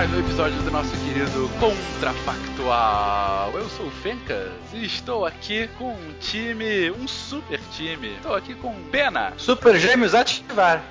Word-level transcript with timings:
Mais 0.00 0.10
um 0.14 0.20
episódio 0.20 0.56
do 0.62 0.70
nosso 0.70 0.90
querido 1.04 1.50
Contrafactual. 1.60 3.52
Eu 3.52 3.68
sou 3.68 3.84
o 3.84 3.90
Fencas 3.90 4.50
e 4.72 4.86
estou 4.86 5.26
aqui 5.26 5.68
com 5.76 5.92
um 5.92 6.14
time, 6.18 6.90
um 6.90 7.06
super 7.06 7.60
time. 7.72 8.14
Estou 8.14 8.34
aqui 8.34 8.54
com 8.54 8.72
Pena. 8.84 9.34
Super 9.36 9.76
Gêmeos 9.78 10.14
ativar. 10.14 10.82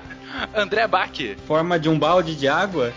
André 0.54 0.86
Bach. 0.86 1.10
Forma 1.44 1.76
de 1.76 1.88
um 1.88 1.98
balde 1.98 2.36
de 2.36 2.46
água? 2.46 2.92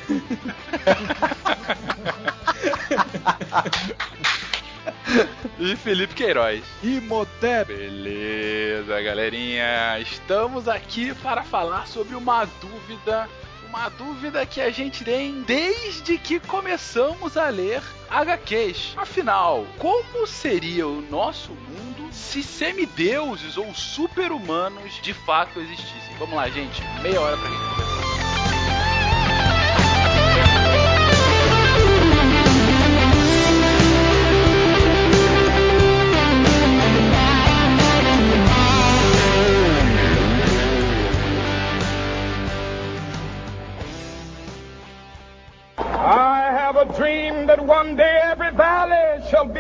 e 5.58 5.76
Felipe 5.78 6.14
Queiroz. 6.14 6.64
Imhotep. 6.84 7.74
Beleza, 7.74 9.02
galerinha. 9.02 10.00
Estamos 10.00 10.68
aqui 10.68 11.12
para 11.24 11.42
falar 11.42 11.88
sobre 11.88 12.16
uma 12.16 12.46
dúvida 12.46 13.28
uma 13.74 13.90
dúvida 13.90 14.46
que 14.46 14.62
a 14.62 14.70
gente 14.70 15.04
tem 15.04 15.42
desde 15.42 16.20
que 16.20 16.40
começamos 16.40 17.36
a 17.36 17.50
ler 17.50 17.82
HQs. 18.08 18.94
Afinal, 18.96 19.66
como 19.80 20.28
seria 20.28 20.88
o 20.88 21.02
nosso 21.02 21.52
mundo 21.54 22.08
se 22.14 22.44
semideuses 22.44 23.58
ou 23.58 23.74
super-humanos 23.74 25.02
de 25.02 25.16
fato 25.16 25.60
existissem? 25.60 26.16
Vamos 26.20 26.36
lá, 26.36 26.48
gente. 26.50 26.84
Meia 27.02 27.20
hora 27.20 27.36
pra 27.36 27.50
gente 27.50 27.73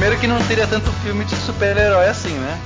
Primeiro 0.00 0.18
que 0.18 0.26
não 0.26 0.38
teria 0.48 0.66
tanto 0.66 0.90
filme 1.04 1.26
de 1.26 1.36
super-herói 1.36 2.06
assim, 2.06 2.32
né? 2.32 2.58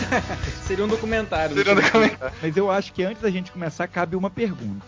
Seria 0.66 0.82
um 0.82 0.88
documentário. 0.88 1.54
Seria 1.54 1.74
um 1.74 1.76
documentário. 1.76 2.34
Mas 2.40 2.56
eu 2.56 2.70
acho 2.70 2.90
que 2.94 3.02
antes 3.02 3.20
da 3.20 3.30
gente 3.30 3.52
começar, 3.52 3.86
cabe 3.86 4.16
uma 4.16 4.30
pergunta. 4.30 4.86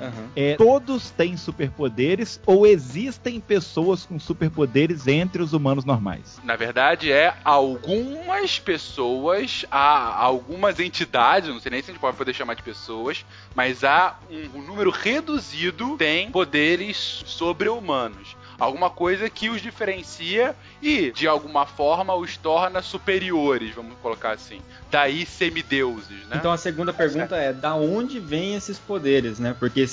Uhum. 0.00 0.28
É, 0.36 0.54
todos 0.54 1.10
têm 1.10 1.36
superpoderes 1.36 2.40
ou 2.46 2.64
existem 2.64 3.40
pessoas 3.40 4.06
com 4.06 4.20
superpoderes 4.20 5.08
entre 5.08 5.42
os 5.42 5.52
humanos 5.52 5.84
normais? 5.84 6.40
Na 6.44 6.54
verdade, 6.54 7.10
é 7.10 7.34
algumas 7.42 8.60
pessoas, 8.60 9.66
há 9.68 10.14
algumas 10.14 10.78
entidades, 10.78 11.48
não 11.48 11.58
sei 11.58 11.72
nem 11.72 11.82
se 11.82 11.90
a 11.90 11.92
gente 11.94 12.00
pode 12.00 12.16
poder 12.16 12.34
chamar 12.34 12.54
de 12.54 12.62
pessoas, 12.62 13.26
mas 13.52 13.82
há 13.82 14.16
um, 14.30 14.60
um 14.60 14.62
número 14.62 14.90
reduzido 14.90 15.96
tem 15.96 16.30
poderes 16.30 17.24
sobre-humanos 17.26 18.36
alguma 18.58 18.90
coisa 18.90 19.28
que 19.28 19.48
os 19.48 19.60
diferencia 19.60 20.54
e, 20.80 21.10
de 21.12 21.26
alguma 21.26 21.66
forma, 21.66 22.14
os 22.14 22.36
torna 22.36 22.82
superiores, 22.82 23.74
vamos 23.74 23.94
colocar 24.02 24.32
assim. 24.32 24.60
Daí 24.90 25.24
semideuses, 25.26 26.26
né? 26.28 26.36
Então 26.36 26.52
a 26.52 26.56
segunda 26.56 26.92
pergunta 26.92 27.36
é, 27.36 27.52
da 27.52 27.74
onde 27.74 28.18
vêm 28.20 28.54
esses 28.54 28.78
poderes, 28.78 29.38
né? 29.38 29.54
Porque 29.58 29.86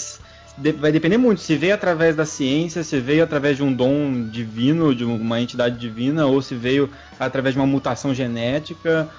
vai 0.77 0.91
depender 0.91 1.17
muito 1.17 1.41
se 1.41 1.55
veio 1.55 1.73
através 1.73 2.15
da 2.15 2.25
ciência, 2.25 2.83
se 2.83 2.99
veio 2.99 3.23
através 3.23 3.57
de 3.57 3.63
um 3.63 3.73
dom 3.73 4.27
divino, 4.27 4.93
de 4.93 5.05
uma 5.05 5.39
entidade 5.39 5.77
divina, 5.77 6.25
ou 6.25 6.41
se 6.41 6.55
veio 6.55 6.89
através 7.19 7.55
de 7.55 7.59
uma 7.59 7.67
mutação 7.67 8.13
genética, 8.13 9.09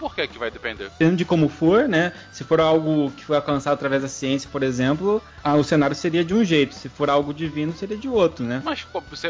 por 0.00 0.14
que, 0.14 0.26
que 0.26 0.38
vai 0.38 0.50
depender? 0.50 0.84
Dependendo 0.84 1.18
de 1.18 1.26
como 1.26 1.46
for, 1.50 1.86
né? 1.86 2.14
Se 2.32 2.42
for 2.42 2.58
algo 2.58 3.10
que 3.10 3.22
foi 3.22 3.36
alcançado 3.36 3.74
através 3.74 4.00
da 4.00 4.08
ciência, 4.08 4.48
por 4.50 4.62
exemplo, 4.62 5.22
ah, 5.44 5.56
o 5.56 5.62
cenário 5.62 5.94
seria 5.94 6.24
de 6.24 6.32
um 6.32 6.42
jeito. 6.42 6.74
Se 6.74 6.88
for 6.88 7.10
algo 7.10 7.34
divino, 7.34 7.74
seria 7.74 7.98
de 7.98 8.08
outro, 8.08 8.42
né? 8.42 8.62
Mas 8.64 8.82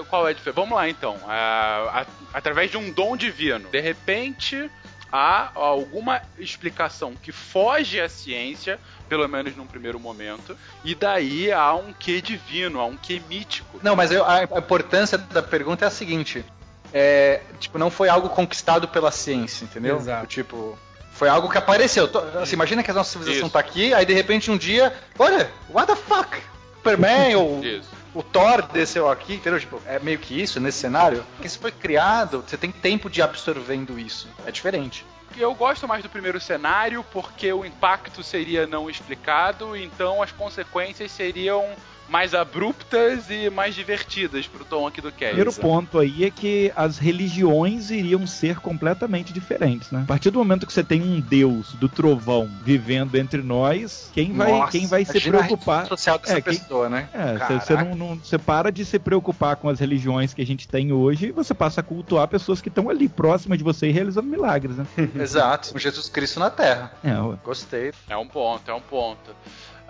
qual 0.09 0.29
é 0.29 0.31
a 0.31 0.33
diferença? 0.33 0.61
Vamos 0.61 0.77
lá 0.77 0.89
então. 0.89 1.17
Ah, 1.27 2.07
através 2.33 2.71
de 2.71 2.77
um 2.77 2.93
dom 2.93 3.17
divino, 3.17 3.69
de 3.69 3.81
repente 3.81 4.71
há 5.13 5.51
alguma 5.57 6.23
explicação 6.39 7.15
que 7.21 7.33
foge 7.33 8.01
à 8.01 8.09
ciência, 8.09 8.79
pelo 9.09 9.27
menos 9.27 9.57
num 9.57 9.67
primeiro 9.67 9.99
momento, 9.99 10.57
e 10.85 10.95
daí 10.95 11.51
há 11.51 11.75
um 11.75 11.93
quê 11.93 12.23
divino, 12.23 12.79
há 12.79 12.87
um 12.87 12.97
quê 12.97 13.21
mítico. 13.29 13.81
Não, 13.83 13.97
mas 13.97 14.13
eu, 14.13 14.25
a 14.25 14.45
importância 14.45 15.19
da 15.19 15.43
pergunta 15.43 15.85
é 15.85 15.89
a 15.89 15.91
seguinte: 15.91 16.45
é, 16.93 17.41
tipo, 17.59 17.79
não 17.79 17.91
foi 17.91 18.09
algo 18.09 18.29
conquistado 18.29 18.89
pela 18.89 19.11
ciência, 19.11 19.65
entendeu? 19.65 19.97
Exato. 19.97 20.27
Tipo, 20.27 20.79
foi 21.13 21.29
algo 21.29 21.49
que 21.49 21.59
apareceu. 21.59 22.09
Assim, 22.41 22.55
imagina 22.55 22.83
que 22.83 22.91
a 22.91 22.95
nossa 22.95 23.13
civilização 23.13 23.49
Isso. 23.49 23.53
tá 23.53 23.61
aqui, 23.61 23.93
aí 23.93 24.07
de 24.07 24.15
repente 24.15 24.51
um 24.51 24.57
dia, 24.57 24.95
olha, 25.19 25.51
what 25.69 25.87
the 25.87 25.97
fuck? 25.97 26.39
Superman 26.77 27.37
ou 27.37 27.61
o 28.15 28.23
Thor 28.23 28.63
desceu 28.63 29.09
aqui, 29.09 29.35
entendeu? 29.35 29.61
Tipo, 29.61 29.81
é 29.87 29.99
meio 29.99 30.19
que 30.19 30.41
isso 30.41 30.59
nesse 30.59 30.79
cenário. 30.79 31.25
Porque 31.33 31.47
isso 31.47 31.59
foi 31.59 31.71
criado, 31.71 32.43
você 32.47 32.57
tem 32.57 32.73
tempo 32.73 33.11
de 33.11 33.21
absorvendo 33.21 33.99
isso. 33.99 34.29
É 34.47 34.51
diferente. 34.51 35.05
Eu 35.37 35.55
gosto 35.55 35.87
mais 35.87 36.03
do 36.03 36.09
primeiro 36.09 36.41
cenário 36.41 37.05
porque 37.13 37.53
o 37.53 37.65
impacto 37.65 38.23
seria 38.23 38.67
não 38.67 38.91
explicado, 38.91 39.77
então 39.77 40.23
as 40.23 40.33
consequências 40.33 41.13
seriam 41.13 41.69
mais 42.11 42.35
abruptas 42.35 43.31
e 43.31 43.49
mais 43.49 43.75
divertidas 43.75 44.47
pro 44.47 44.65
tom 44.65 44.87
aqui 44.87 45.01
do 45.01 45.13
cast. 45.13 45.29
Primeiro 45.29 45.53
ponto 45.53 45.99
aí 45.99 46.25
é 46.25 46.31
que 46.31 46.73
as 46.75 46.99
religiões 46.99 47.91
iriam 47.91 48.27
ser 48.27 48.59
completamente 48.59 49.33
diferentes, 49.33 49.93
né? 49.93 50.01
A 50.03 50.07
partir 50.07 50.31
do 50.31 50.39
momento 50.41 50.67
que 50.67 50.73
você 50.73 50.83
tem 50.83 51.01
um 51.01 51.21
deus 51.21 51.73
do 51.75 51.89
trovão 51.89 52.51
vivendo 52.65 53.15
entre 53.15 53.43
nós, 53.43 54.11
quem 54.13 54.33
vai, 54.33 54.51
Nossa, 54.51 54.73
quem 54.73 54.87
vai 54.89 55.05
se 55.05 55.21
preocupar? 55.21 55.87
social 55.87 56.19
dessa 56.19 56.39
é, 56.39 56.41
pessoa, 56.41 56.89
quem, 56.89 56.97
né? 56.97 57.09
É, 57.15 57.59
você 57.61 57.75
não, 57.75 57.95
não, 57.95 58.17
você 58.17 58.39
para 58.39 58.73
de 58.73 58.85
se 58.85 58.99
preocupar 58.99 59.55
com 59.57 59.69
as 59.69 59.79
religiões 59.79 60.35
que 60.35 60.43
a 60.43 60.47
gente 60.47 60.67
tem 60.67 60.93
hoje 60.93 61.27
e 61.27 61.33
você 61.33 61.55
passa 61.55 61.81
a 61.81 61.85
cultuar 61.85 62.27
pessoas 62.27 62.61
que 62.61 62.69
estão 62.69 62.91
ali 62.91 63.09
próximas 63.09 63.57
de 63.57 63.63
você 63.63 63.89
e 63.89 63.93
realizando 63.93 64.27
milagres, 64.27 64.77
né? 64.77 64.87
Exato, 65.15 65.79
Jesus 65.79 66.09
Cristo 66.09 66.41
na 66.41 66.51
Terra. 66.51 66.93
É, 67.05 67.11
Gostei. 67.45 67.93
É 68.09 68.17
um 68.17 68.27
ponto, 68.27 68.69
é 68.69 68.75
um 68.75 68.81
ponto. 68.81 69.31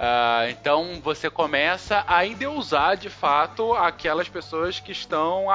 Uh, 0.01 0.49
então 0.49 0.99
você 1.05 1.29
começa 1.29 2.03
a 2.07 2.25
endeusar 2.25 2.97
de 2.97 3.11
fato 3.11 3.75
aquelas 3.75 4.31
pessoas 4.31 4.81
que 4.81 4.93
estão 4.93 5.49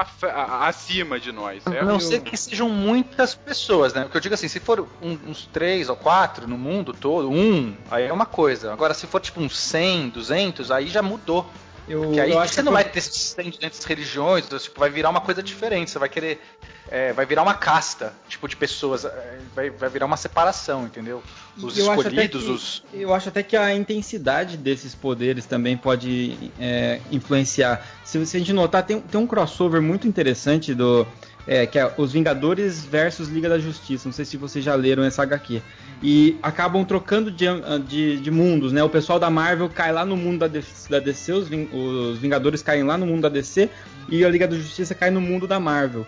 acima 0.61 1.19
de 1.19 1.31
nós. 1.31 1.63
Certo? 1.63 1.83
Não 1.83 1.99
sei 1.99 2.19
que 2.19 2.37
sejam 2.37 2.69
muitas 2.69 3.33
pessoas, 3.33 3.95
né? 3.95 4.03
Porque 4.03 4.17
eu 4.17 4.21
digo 4.21 4.35
assim, 4.35 4.47
se 4.47 4.59
for 4.59 4.87
um, 5.01 5.17
uns 5.27 5.47
três 5.47 5.89
ou 5.89 5.95
quatro 5.95 6.47
no 6.47 6.59
mundo 6.59 6.93
todo, 6.93 7.27
um, 7.31 7.75
aí 7.89 8.03
é 8.03 8.13
uma 8.13 8.27
coisa. 8.27 8.71
Agora, 8.71 8.93
se 8.93 9.07
for 9.07 9.19
tipo 9.19 9.41
uns 9.41 9.57
100, 9.57 10.09
200, 10.09 10.69
aí 10.69 10.85
já 10.85 11.01
mudou. 11.01 11.49
Eu, 11.87 12.01
Porque 12.01 12.19
aí 12.19 12.31
você 12.31 12.61
não 12.61 12.71
vai 12.71 12.83
ter 12.83 13.01
100, 13.01 13.51
200 13.51 13.83
religiões, 13.83 14.47
tipo, 14.47 14.79
vai 14.79 14.89
virar 14.89 15.09
uma 15.09 15.21
coisa 15.21 15.43
diferente. 15.43 15.91
Você 15.91 15.99
vai 15.99 16.09
querer 16.09 16.41
é, 16.89 17.11
vai 17.13 17.25
virar 17.25 17.41
uma 17.41 17.55
casta, 17.55 18.13
tipo, 18.29 18.47
de 18.47 18.55
pessoas. 18.55 19.05
É, 19.05 19.37
vai, 19.55 19.69
vai 19.71 19.89
virar 19.89 20.05
uma 20.05 20.17
separação, 20.17 20.85
entendeu? 20.85 21.23
Os 21.57 21.77
eu 21.77 21.93
escolhidos, 21.93 22.43
que, 22.43 22.49
os. 22.49 22.83
Eu 22.93 23.13
acho 23.13 23.29
até 23.29 23.41
que 23.41 23.57
a 23.57 23.73
intensidade 23.73 24.55
desses 24.55 24.93
poderes 24.93 25.45
também 25.45 25.75
pode 25.75 26.51
é, 26.59 27.01
influenciar. 27.11 27.85
Se, 28.03 28.23
se 28.25 28.37
a 28.37 28.39
gente 28.39 28.53
notar, 28.53 28.83
tem, 28.83 29.01
tem 29.01 29.19
um 29.19 29.25
crossover 29.25 29.81
muito 29.81 30.07
interessante 30.07 30.75
do. 30.75 31.07
É, 31.47 31.65
que 31.65 31.77
é 31.77 31.93
Os 31.97 32.11
Vingadores 32.11 32.83
versus 32.83 33.29
Liga 33.29 33.47
da 33.47 33.59
Justiça. 33.59 34.07
Não 34.07 34.13
sei 34.13 34.25
se 34.25 34.37
vocês 34.37 34.63
já 34.65 34.73
leram 34.73 35.03
essa 35.03 35.23
HQ. 35.23 35.61
E 36.01 36.37
acabam 36.41 36.83
trocando 36.83 37.31
de, 37.31 37.45
de, 37.87 38.19
de 38.19 38.31
mundos, 38.31 38.71
né? 38.71 38.83
O 38.83 38.89
pessoal 38.89 39.19
da 39.19 39.29
Marvel 39.29 39.69
cai 39.69 39.91
lá 39.91 40.03
no 40.03 40.17
mundo 40.17 40.39
da 40.39 40.47
DC, 40.47 40.89
da 40.89 40.99
DC 40.99 41.31
os, 41.33 41.49
os 41.71 42.17
Vingadores 42.17 42.61
caem 42.61 42.83
lá 42.83 42.97
no 42.97 43.05
mundo 43.05 43.21
da 43.21 43.29
DC 43.29 43.69
e 44.09 44.25
a 44.25 44.29
Liga 44.29 44.47
da 44.47 44.55
Justiça 44.55 44.95
cai 44.95 45.09
no 45.09 45.21
mundo 45.21 45.47
da 45.47 45.59
Marvel. 45.59 46.05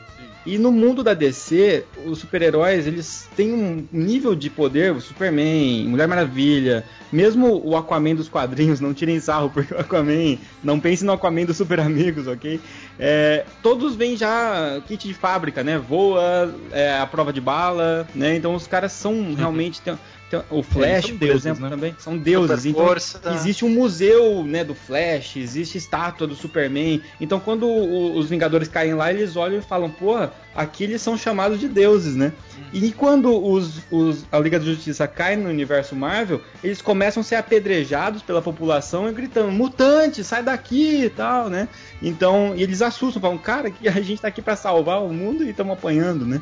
E 0.48 0.58
no 0.58 0.72
mundo 0.72 1.04
da 1.04 1.14
DC, 1.14 1.84
os 2.06 2.20
super-heróis, 2.20 2.88
eles 2.88 3.28
têm 3.36 3.52
um 3.54 3.86
nível 3.92 4.34
de 4.34 4.50
poder, 4.50 4.94
o 4.94 5.02
Superman, 5.02 5.86
Mulher 5.90 6.08
Maravilha, 6.08 6.86
mesmo 7.12 7.62
o 7.66 7.76
Aquaman 7.76 8.16
dos 8.16 8.30
quadrinhos, 8.30 8.80
não 8.80 8.94
tirem 8.94 9.20
sarro, 9.20 9.50
porque 9.54 9.74
o 9.74 9.78
Aquaman, 9.78 10.38
não 10.64 10.80
pense 10.80 11.04
no 11.04 11.12
Aquaman 11.12 11.44
dos 11.44 11.58
Super 11.58 11.82
Amigos, 11.82 12.28
ok? 12.28 12.62
É, 12.98 13.44
todos 13.62 13.98
vêm 13.98 14.16
já 14.16 14.82
kit 14.88 15.06
de 15.06 15.14
fábrica, 15.14 15.66
né? 15.66 15.78
Voa, 15.78 16.56
é, 16.72 16.98
a 16.98 17.06
prova 17.06 17.34
de 17.34 17.42
bala, 17.42 18.08
né? 18.16 18.38
Então 18.38 18.56
os 18.56 18.66
caras 18.66 18.94
são 18.94 19.34
realmente... 19.36 19.82
Tem, 19.82 19.98
então, 20.28 20.44
o 20.50 20.62
Flash, 20.62 21.12
por 21.12 21.20
deuses, 21.20 21.46
exemplo, 21.46 21.64
né? 21.64 21.70
também 21.70 21.96
são 21.98 22.18
deuses. 22.18 22.66
Então, 22.66 22.86
força, 22.86 23.22
existe 23.34 23.64
um 23.64 23.70
museu 23.70 24.44
né, 24.44 24.62
do 24.62 24.76
Flash, 24.76 25.38
existe 25.38 25.78
estátua 25.78 26.28
do 26.28 26.36
Superman. 26.36 27.02
Então, 27.22 27.40
quando 27.40 27.66
o, 27.66 28.18
os 28.18 28.30
Vingadores 28.30 28.68
caem 28.68 28.94
lá, 28.94 29.12
eles 29.12 29.38
olham 29.38 29.60
e 29.60 29.62
falam: 29.62 29.90
porra, 29.90 30.34
aqui 30.54 30.84
eles 30.84 31.02
são 31.02 31.18
chamados 31.18 31.62
de 31.62 31.70
deuses, 31.70 32.16
né? 32.16 32.34
E 32.74 32.92
quando 32.92 33.42
os, 33.42 33.82
os, 33.90 34.26
a 34.30 34.38
Liga 34.40 34.60
da 34.60 34.66
Justiça 34.66 35.08
cai 35.08 35.38
no 35.38 35.48
universo 35.48 35.96
Marvel, 35.96 36.42
eles 36.62 36.82
começam 36.82 37.22
a 37.22 37.24
ser 37.24 37.36
apedrejados 37.36 38.22
pela 38.22 38.42
população 38.42 39.08
e 39.08 39.14
gritando: 39.14 39.50
mutante, 39.50 40.26
sai 40.26 40.44
daqui 40.44 41.06
e 41.06 41.10
tal, 41.10 41.50
né? 41.50 41.70
Então, 42.02 42.54
eles 42.58 42.82
assustam, 42.82 43.22
falam: 43.22 43.38
cara, 43.38 43.72
que 43.72 43.88
a 43.88 44.02
gente 44.02 44.22
tá 44.22 44.28
aqui 44.28 44.42
para 44.42 44.58
salvar 44.58 45.02
o 45.02 45.08
mundo 45.08 45.46
e 45.46 45.52
estamos 45.52 45.72
apanhando, 45.72 46.26
né? 46.26 46.42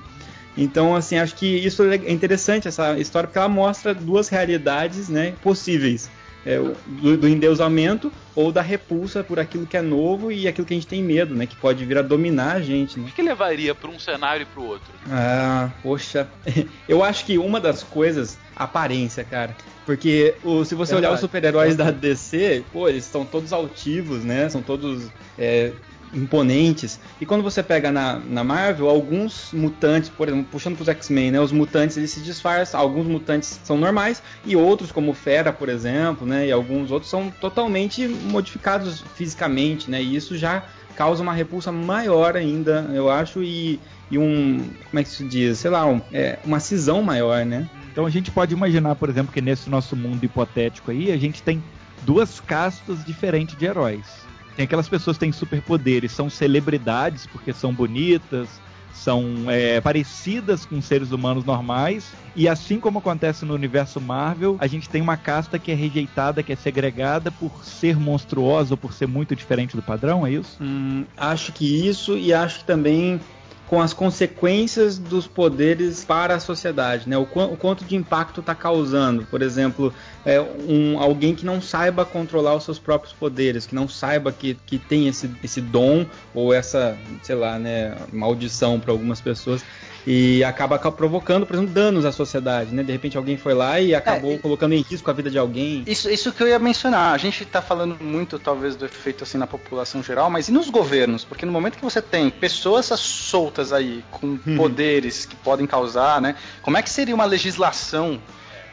Então, 0.58 0.96
assim, 0.96 1.18
acho 1.18 1.36
que 1.36 1.46
isso 1.46 1.84
é 1.84 2.12
interessante, 2.12 2.68
essa 2.68 2.98
história, 2.98 3.28
porque 3.28 3.38
ela 3.38 3.50
mostra 3.50 3.94
duas 3.94 4.30
realidades 4.30 5.10
né, 5.10 5.34
possíveis. 5.42 6.10
É, 6.48 6.60
do, 6.60 7.18
do, 7.18 7.28
endeusamento 7.28 8.14
ou 8.36 8.52
da 8.52 8.62
repulsa 8.62 9.24
por 9.24 9.40
aquilo 9.40 9.66
que 9.66 9.76
é 9.76 9.82
novo 9.82 10.32
e 10.32 10.48
aquilo 10.48 10.68
que 10.68 10.76
a 10.76 10.78
gente 10.78 10.86
tem 10.86 11.02
medo, 11.02 11.34
né? 11.34 11.48
Que 11.48 11.56
pode 11.56 11.84
vir 11.84 11.98
a 11.98 12.04
dominar 12.04 12.58
a 12.58 12.62
gente, 12.62 13.00
né? 13.00 13.08
O 13.10 13.12
que 13.12 13.24
levaria 13.24 13.74
para 13.74 13.90
um 13.90 13.98
cenário 13.98 14.44
e 14.44 14.46
para 14.46 14.62
o 14.62 14.68
outro? 14.68 14.94
Ah, 15.10 15.72
poxa. 15.82 16.30
Eu 16.88 17.04
acho 17.04 17.26
que 17.26 17.40
uma 17.40 17.60
das 17.60 17.82
coisas, 17.82 18.38
aparência, 18.56 19.24
cara. 19.24 19.58
Porque 19.88 20.36
o, 20.44 20.64
se 20.64 20.76
você 20.76 20.94
é 20.94 20.98
olhar 20.98 21.14
os 21.14 21.20
super-heróis 21.20 21.76
da 21.76 21.90
DC, 21.90 22.64
pô, 22.72 22.88
eles 22.88 23.06
estão 23.06 23.26
todos 23.26 23.52
altivos, 23.52 24.24
né? 24.24 24.48
São 24.48 24.62
todos 24.62 25.10
é, 25.40 25.72
imponentes. 26.16 27.00
E 27.20 27.26
quando 27.26 27.44
você 27.44 27.62
pega 27.62 27.92
na, 27.92 28.20
na 28.20 28.44
Marvel, 28.44 28.90
alguns 28.90 29.52
mutantes, 29.52 30.10
por 30.10 30.28
exemplo, 30.28 30.48
puxando 30.52 30.76
pros 30.76 30.88
X-Men, 30.88 31.32
né? 31.32 31.40
Os 31.40 31.52
mutantes 31.52 31.98
eles 31.98 32.12
se 32.12 32.22
disfarçam, 32.22 32.80
alguns 32.80 33.06
mutantes 33.06 33.60
são 33.64 33.78
normais 33.78 34.24
e 34.46 34.56
outros, 34.56 34.92
como 34.92 35.14
Fera, 35.14 35.52
por 35.52 35.70
exemplo, 35.70 36.26
né? 36.26 36.48
E 36.48 36.52
alguns 36.52 36.90
outros 36.90 37.10
são 37.10 37.30
totalmente 37.30 38.08
modificados 38.08 39.04
fisicamente, 39.16 39.92
né? 39.92 40.02
E 40.02 40.16
isso 40.16 40.38
já 40.38 40.64
causa 40.96 41.22
uma 41.22 41.34
repulsa 41.34 41.72
maior 41.72 42.38
ainda, 42.38 42.90
eu 42.94 43.10
acho, 43.10 43.44
e, 43.44 43.80
e 44.10 44.18
um. 44.18 44.70
Como 44.90 45.00
é 45.00 45.04
que 45.04 45.10
se 45.10 45.28
diz? 45.28 45.60
Sei 45.60 45.70
lá, 45.70 45.86
um, 45.86 46.02
é, 46.14 46.40
uma 46.46 46.60
cisão 46.60 47.02
maior, 47.02 47.46
né? 47.46 47.70
Então 47.92 48.06
a 48.06 48.10
gente 48.10 48.32
pode 48.32 48.54
imaginar, 48.54 48.96
por 48.96 49.10
exemplo, 49.10 49.34
que 49.34 49.42
nesse 49.42 49.70
nosso 49.70 49.96
mundo 49.96 50.24
hipotético 50.24 50.92
aí, 50.92 51.12
a 51.12 51.18
gente 51.18 51.44
tem 51.44 51.62
duas 52.06 52.40
castas 52.40 53.04
diferentes 53.04 53.58
de 53.58 53.66
heróis 53.66 54.26
tem 54.56 54.66
aquelas 54.66 54.88
pessoas 54.88 55.18
que 55.18 55.22
têm 55.22 55.32
superpoderes, 55.32 56.12
são 56.12 56.30
celebridades 56.30 57.28
porque 57.28 57.54
são 57.54 57.74
bonitas, 57.74 58.62
são 58.96 59.50
é, 59.50 59.82
parecidas 59.82 60.66
com 60.66 60.82
seres 60.82 61.12
humanos 61.12 61.44
normais. 61.44 62.14
E 62.36 62.48
assim 62.48 62.80
como 62.80 63.00
acontece 63.00 63.46
no 63.46 63.54
universo 63.54 64.00
Marvel, 64.00 64.58
a 64.60 64.68
gente 64.68 64.90
tem 64.90 65.02
uma 65.02 65.18
casta 65.18 65.60
que 65.60 65.72
é 65.72 65.76
rejeitada, 65.76 66.42
que 66.42 66.54
é 66.54 66.56
segregada 66.56 67.32
por 67.32 67.64
ser 67.64 67.98
monstruosa 67.98 68.74
ou 68.74 68.78
por 68.78 68.94
ser 68.94 69.08
muito 69.08 69.36
diferente 69.36 69.76
do 69.76 69.84
padrão, 69.84 70.26
é 70.26 70.32
isso? 70.32 70.58
Hum, 70.62 71.06
acho 71.18 71.52
que 71.52 71.88
isso 71.88 72.18
e 72.18 72.34
acho 72.34 72.60
que 72.60 72.66
também 72.66 73.20
com 73.68 73.82
as 73.82 73.94
consequências 73.94 74.98
dos 74.98 75.26
poderes 75.26 76.04
para 76.06 76.36
a 76.36 76.40
sociedade, 76.40 77.10
né? 77.10 77.18
O, 77.18 77.26
qu 77.26 77.40
o 77.40 77.58
quanto 77.58 77.84
de 77.84 77.96
impacto 77.96 78.40
está 78.40 78.54
causando, 78.54 79.26
por 79.26 79.42
exemplo, 79.42 79.94
é, 80.24 80.40
um, 80.40 81.00
alguém 81.00 81.34
que 81.34 81.46
não 81.46 81.62
saiba 81.62 82.06
controlar 82.06 82.56
os 82.56 82.64
seus 82.64 82.78
próprios 82.78 83.14
poderes, 83.14 83.66
que 83.66 83.74
não 83.74 83.88
saiba 83.88 84.32
que, 84.32 84.56
que 84.66 84.78
tem 84.78 85.08
esse, 85.08 85.30
esse 85.44 85.62
dom 85.62 86.06
ou 86.34 86.54
essa, 86.54 86.98
sei 87.24 87.36
lá, 87.36 87.58
né, 87.58 87.96
maldição 88.12 88.80
para 88.80 88.92
algumas 88.92 89.20
pessoas 89.20 89.64
e 90.06 90.44
acaba 90.44 90.78
provocando, 90.92 91.46
por 91.46 91.56
exemplo, 91.56 91.74
danos 91.74 92.06
à 92.06 92.12
sociedade, 92.12 92.74
né? 92.74 92.84
De 92.84 92.92
repente 92.92 93.18
alguém 93.18 93.38
foi 93.38 93.54
lá 93.54 93.80
e 93.80 93.96
acabou 93.96 94.34
é, 94.34 94.38
colocando 94.38 94.74
em 94.74 94.82
risco 94.82 95.10
a 95.10 95.14
vida 95.14 95.32
de 95.32 95.38
alguém. 95.38 95.84
Isso, 95.88 96.10
isso 96.10 96.32
que 96.32 96.44
eu 96.44 96.48
ia 96.48 96.60
mencionar. 96.60 97.14
A 97.14 97.18
gente 97.18 97.44
está 97.44 97.62
falando 97.62 97.98
muito, 98.02 98.38
talvez, 98.38 98.76
do 98.76 98.86
efeito 98.86 99.24
assim 99.24 99.38
na 99.38 99.48
população 99.48 100.04
geral, 100.04 100.30
mas 100.30 100.48
e 100.48 100.52
nos 100.52 100.70
governos? 100.70 101.24
Porque 101.24 101.46
no 101.46 101.52
momento 101.52 101.78
que 101.78 101.84
você 101.84 102.02
tem 102.02 102.30
pessoas 102.30 102.86
soltas 102.86 103.74
aí 103.74 104.04
com 104.12 104.38
uhum. 104.46 104.58
poderes 104.58 105.26
que 105.26 105.36
podem 105.36 105.66
causar, 105.66 106.22
né? 106.22 106.36
Como 106.62 106.78
é 106.78 106.82
que 106.82 106.90
seria 106.90 107.16
uma 107.16 107.26
legislação 107.26 108.20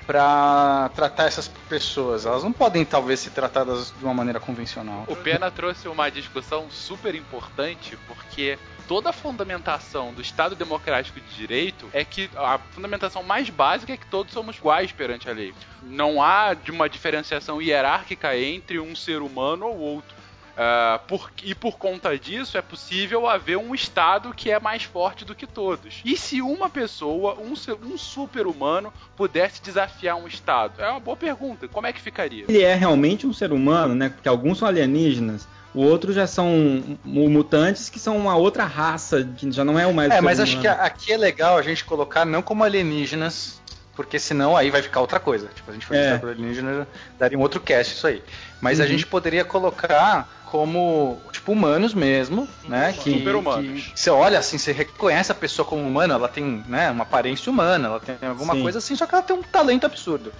para 0.06 0.90
tratar 0.94 1.25
essas 1.25 1.49
pessoas. 1.68 2.26
Elas 2.26 2.42
não 2.42 2.52
podem, 2.52 2.85
talvez, 2.85 3.21
ser 3.21 3.30
tratadas 3.30 3.92
de 3.97 4.04
uma 4.04 4.14
maneira 4.14 4.40
convencional. 4.40 5.04
O 5.09 5.16
Pena 5.16 5.50
trouxe 5.50 5.88
uma 5.88 6.11
discussão 6.11 6.71
super 6.71 7.14
importante, 7.14 7.99
porque 8.06 8.59
toda 8.88 9.11
a 9.11 9.12
fundamentação 9.12 10.12
do 10.12 10.21
Estado 10.21 10.54
Democrático 10.54 11.21
de 11.21 11.35
Direito 11.35 11.88
é 11.92 12.04
que 12.04 12.28
a 12.37 12.59
fundamentação 12.59 13.23
mais 13.23 13.49
básica 13.49 13.92
é 13.92 13.97
que 13.97 14.06
todos 14.06 14.32
somos 14.32 14.56
iguais 14.56 14.92
perante 14.92 15.28
a 15.28 15.32
lei. 15.32 15.54
Não 15.82 16.23
há 16.23 16.54
de 16.54 16.71
uma 16.71 16.88
diferenciação 16.88 17.61
hierárquica 17.61 18.37
entre 18.37 18.78
um 18.78 18.94
ser 18.94 19.23
humano 19.23 19.66
ou 19.66 19.78
outro. 19.78 20.14
Uh, 20.52 20.99
por, 21.06 21.32
e 21.42 21.54
por 21.54 21.78
conta 21.78 22.18
disso 22.18 22.59
é 22.59 22.62
possível 22.62 23.26
haver 23.26 23.56
um 23.56 23.75
Estado 23.75 24.35
que 24.35 24.50
é 24.50 24.61
mais 24.61 24.82
forte 24.82 25.25
do 25.25 25.35
que 25.35 25.47
todos. 25.47 26.02
E 26.04 26.14
se 26.16 26.42
uma 26.42 26.68
pessoa, 26.68 27.38
um, 27.40 27.54
um 27.87 27.97
super-humano, 27.97 28.92
pudesse 29.16 29.62
desafiar 29.62 30.16
um 30.16 30.26
Estado? 30.26 30.82
É 30.82 30.90
uma 30.90 31.00
boa 31.00 31.16
pergunta. 31.16 31.66
Como 31.68 31.87
é 31.87 31.92
que 31.92 32.00
ficaria? 32.00 32.44
Ele 32.49 32.61
é 32.61 32.75
realmente 32.75 33.26
um 33.26 33.32
ser 33.32 33.50
humano, 33.50 33.94
né? 33.94 34.11
Porque 34.11 34.28
alguns 34.28 34.59
são 34.59 34.68
alienígenas. 34.68 35.49
O 35.75 35.82
outro 35.82 36.12
já 36.12 36.26
são 36.26 36.99
mutantes 37.02 37.88
que 37.88 37.99
são 37.99 38.16
uma 38.18 38.37
outra 38.37 38.64
raça, 38.64 39.26
que 39.37 39.50
já 39.50 39.64
não 39.64 39.78
é 39.78 39.87
o 39.87 39.94
mais. 39.94 40.12
É, 40.12 40.21
mas 40.21 40.38
acho 40.38 40.61
que 40.61 40.68
aqui 40.68 41.12
é 41.12 41.16
legal 41.16 41.56
a 41.56 41.62
gente 41.62 41.82
colocar 41.82 42.26
não 42.26 42.42
como 42.42 42.62
alienígenas, 42.62 43.59
porque 43.97 44.18
senão 44.18 44.54
aí 44.54 44.71
vai 44.71 44.82
ficar 44.82 45.00
outra 45.00 45.18
coisa. 45.18 45.49
Tipo, 45.54 45.71
a 45.71 45.75
gente 45.75 45.87
for 45.87 45.97
é. 45.97 46.18
por 46.18 46.28
alienígenas, 46.28 46.87
daria 47.18 47.38
um 47.38 47.40
outro 47.40 47.59
cast 47.59 47.94
isso 47.94 48.06
aí. 48.06 48.23
Mas 48.61 48.78
uhum. 48.78 48.85
a 48.85 48.88
gente 48.88 49.06
poderia 49.06 49.47
colocar 49.47 50.42
como, 50.52 51.18
tipo, 51.32 51.50
humanos 51.50 51.94
mesmo, 51.94 52.47
né? 52.68 52.92
Que, 52.92 53.11
Super-humanos. 53.11 53.85
que 53.87 53.99
Você 53.99 54.11
olha 54.11 54.38
assim, 54.38 54.59
você 54.59 54.71
reconhece 54.71 55.32
a 55.32 55.35
pessoa 55.35 55.64
como 55.64 55.80
humana, 55.82 56.12
ela 56.12 56.28
tem, 56.28 56.62
né, 56.68 56.90
uma 56.90 57.04
aparência 57.04 57.50
humana, 57.50 57.88
ela 57.88 57.99
tem 58.00 58.18
alguma 58.28 58.54
Sim. 58.54 58.61
coisa 58.62 58.76
assim, 58.78 58.94
só 58.94 59.06
que 59.06 59.14
ela 59.14 59.23
tem 59.25 59.35
um 59.35 59.42
talento 59.42 59.87
absurdo. 59.87 60.30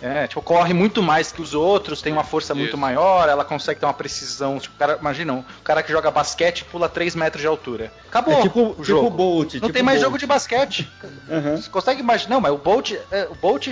É, 0.00 0.26
tipo, 0.26 0.40
corre 0.40 0.72
muito 0.72 1.02
mais 1.02 1.30
que 1.30 1.42
os 1.42 1.52
outros, 1.52 2.00
tem 2.00 2.10
uma 2.14 2.24
força 2.24 2.54
muito 2.54 2.68
Isso. 2.70 2.78
maior, 2.78 3.28
ela 3.28 3.44
consegue 3.44 3.78
ter 3.78 3.84
uma 3.84 3.92
precisão. 3.92 4.58
Tipo, 4.58 4.74
o 4.74 4.78
cara, 4.78 4.96
imagina, 4.98 5.34
um 5.34 5.44
cara 5.62 5.82
que 5.82 5.92
joga 5.92 6.10
basquete 6.10 6.60
e 6.60 6.64
pula 6.64 6.88
3 6.88 7.14
metros 7.14 7.42
de 7.42 7.46
altura. 7.46 7.92
Acabou 8.08 8.38
É 8.38 8.42
tipo, 8.42 8.60
o 8.62 8.70
tipo 8.70 8.84
jogo. 8.84 9.06
o 9.08 9.10
Bolt. 9.10 9.54
Não 9.54 9.60
tipo 9.60 9.72
tem 9.72 9.82
mais 9.82 9.98
Bolt. 9.98 10.06
jogo 10.06 10.18
de 10.18 10.26
basquete. 10.26 10.90
Aham. 11.28 11.56
Você 11.58 11.68
consegue 11.68 12.00
imaginar? 12.00 12.36
Não, 12.36 12.40
mas 12.40 12.52
o 12.52 12.58
Bolt, 12.58 12.92
é, 13.10 13.28
o 13.30 13.34
Bolt 13.34 13.68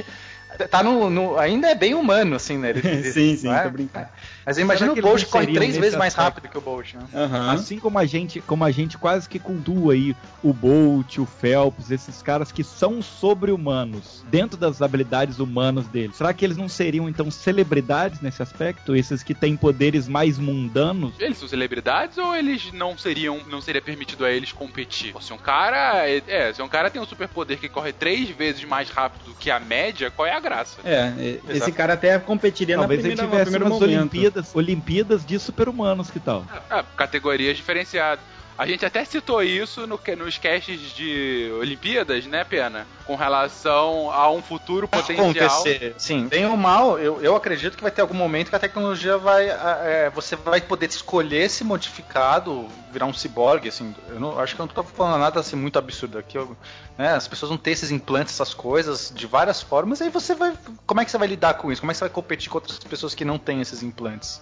tá 0.68 0.82
no, 0.82 1.08
no- 1.08 1.38
ainda 1.38 1.68
é 1.70 1.74
bem 1.74 1.94
humano, 1.94 2.34
assim, 2.36 2.58
né? 2.58 2.70
Ele- 2.76 2.86
ele- 2.86 3.12
sim, 3.12 3.36
sim, 3.36 3.50
é? 3.50 3.60
tô 3.60 3.70
brincando. 3.70 4.08
Mas 4.46 4.58
imagina 4.58 4.92
o 4.92 5.02
Bolt 5.02 5.24
corre 5.26 5.48
três 5.48 5.76
vezes 5.76 5.98
mais 5.98 6.14
aspecto? 6.16 6.36
rápido 6.36 6.50
que 6.52 6.56
o 6.56 6.60
Bolt, 6.60 6.94
né? 6.94 7.00
Aham. 7.12 7.50
Assim 7.50 7.80
como 7.80 7.98
a 7.98 8.06
gente, 8.06 8.40
como 8.40 8.64
a 8.64 8.70
gente 8.70 8.96
quase 8.96 9.28
que 9.28 9.40
cultua 9.40 9.94
aí 9.94 10.14
o 10.40 10.52
Bolt, 10.52 11.18
o 11.18 11.26
Phelps, 11.26 11.90
esses 11.90 12.22
caras 12.22 12.52
que 12.52 12.62
são 12.62 13.02
sobre-humanos, 13.02 14.24
dentro 14.30 14.56
das 14.56 14.80
habilidades 14.80 15.40
humanas 15.40 15.88
deles. 15.88 16.14
Será 16.16 16.32
que 16.32 16.44
eles 16.44 16.56
não 16.56 16.68
seriam 16.68 17.08
então 17.08 17.28
celebridades 17.28 18.20
nesse 18.20 18.40
aspecto? 18.40 18.94
Esses 18.94 19.24
que 19.24 19.34
têm 19.34 19.56
poderes 19.56 20.06
mais 20.06 20.38
mundanos? 20.38 21.14
Eles 21.18 21.38
são 21.38 21.48
celebridades 21.48 22.16
ou 22.16 22.34
eles 22.36 22.70
não 22.72 22.96
seriam, 22.96 23.40
não 23.50 23.60
seria 23.60 23.82
permitido 23.82 24.24
a 24.24 24.30
eles 24.30 24.52
competir? 24.52 25.12
Pô, 25.12 25.20
Se 25.20 25.32
um 25.32 25.38
cara, 25.38 26.08
é, 26.08 26.22
é, 26.28 26.52
se 26.52 26.62
um 26.62 26.68
cara 26.68 26.88
tem 26.88 27.02
um 27.02 27.06
superpoder 27.06 27.58
que 27.58 27.68
corre 27.68 27.92
três 27.92 28.30
vezes 28.30 28.62
mais 28.64 28.90
rápido 28.90 29.34
que 29.40 29.50
a 29.50 29.58
média, 29.58 30.08
qual 30.08 30.26
é 30.28 30.32
a 30.32 30.38
graça? 30.38 30.78
É, 30.84 31.12
esse 31.48 31.56
Exato. 31.56 31.72
cara 31.72 31.94
até 31.94 32.16
competiria 32.20 32.76
Talvez 32.76 33.02
na 33.02 33.08
ele 33.08 33.16
primeira, 33.16 33.22
no 33.22 33.28
tivesse 33.30 33.50
primeiro 33.50 33.64
umas 33.64 33.80
momento. 33.80 34.00
Olimpíadas, 34.12 34.36
Olimpíadas 34.55 35.25
de 35.26 35.38
super-humanos, 35.38 36.11
que 36.11 36.21
tal? 36.21 36.45
Ah, 36.71 36.85
categorias 36.97 37.57
diferenciadas. 37.57 38.21
A 38.58 38.66
gente 38.66 38.86
até 38.86 39.04
citou 39.04 39.42
isso 39.42 39.86
no, 39.86 40.00
nos 40.16 40.38
casts 40.38 40.80
de 40.94 41.50
Olimpíadas, 41.60 42.25
né, 42.26 42.42
Pena? 42.42 42.86
Com 43.04 43.14
relação 43.14 44.10
a 44.10 44.30
um 44.30 44.40
futuro 44.42 44.88
potencial. 44.88 45.30
acontecer. 45.30 45.94
Sim, 45.98 46.26
bem 46.26 46.46
ou 46.46 46.56
mal, 46.56 46.98
eu, 46.98 47.20
eu 47.20 47.36
acredito 47.36 47.76
que 47.76 47.82
vai 47.82 47.90
ter 47.92 48.00
algum 48.00 48.14
momento 48.14 48.48
que 48.48 48.56
a 48.56 48.58
tecnologia 48.58 49.18
vai. 49.18 49.48
é, 49.48 50.10
você 50.14 50.34
vai 50.36 50.60
poder 50.60 50.88
escolher 50.88 51.44
esse 51.44 51.62
modificado, 51.64 52.66
virar 52.90 53.06
um 53.06 53.12
ciborgue, 53.12 53.68
assim. 53.68 53.94
Eu 54.08 54.18
não, 54.18 54.38
acho 54.38 54.54
que 54.56 54.60
eu 54.60 54.66
não 54.66 54.72
tô 54.75 54.82
falando 54.82 55.20
nada 55.20 55.38
assim 55.40 55.56
muito 55.56 55.78
absurdo 55.78 56.18
aqui. 56.18 56.38
eu- 56.38 56.56
né, 56.96 57.12
as 57.12 57.28
pessoas 57.28 57.50
vão 57.50 57.58
ter 57.58 57.72
esses 57.72 57.90
implantes, 57.90 58.32
essas 58.32 58.54
coisas, 58.54 59.12
de 59.14 59.26
várias 59.26 59.60
formas, 59.60 60.00
aí 60.00 60.08
você 60.08 60.34
vai. 60.34 60.56
Como 60.86 60.98
é 61.00 61.04
que 61.04 61.10
você 61.10 61.18
vai 61.18 61.28
lidar 61.28 61.54
com 61.54 61.70
isso? 61.70 61.82
Como 61.82 61.90
é 61.90 61.94
que 61.94 61.98
você 61.98 62.04
vai 62.04 62.10
competir 62.10 62.48
com 62.48 62.56
outras 62.56 62.78
pessoas 62.78 63.14
que 63.14 63.22
não 63.25 63.38
têm 63.38 63.60
esses 63.60 63.82
implantes? 63.82 64.40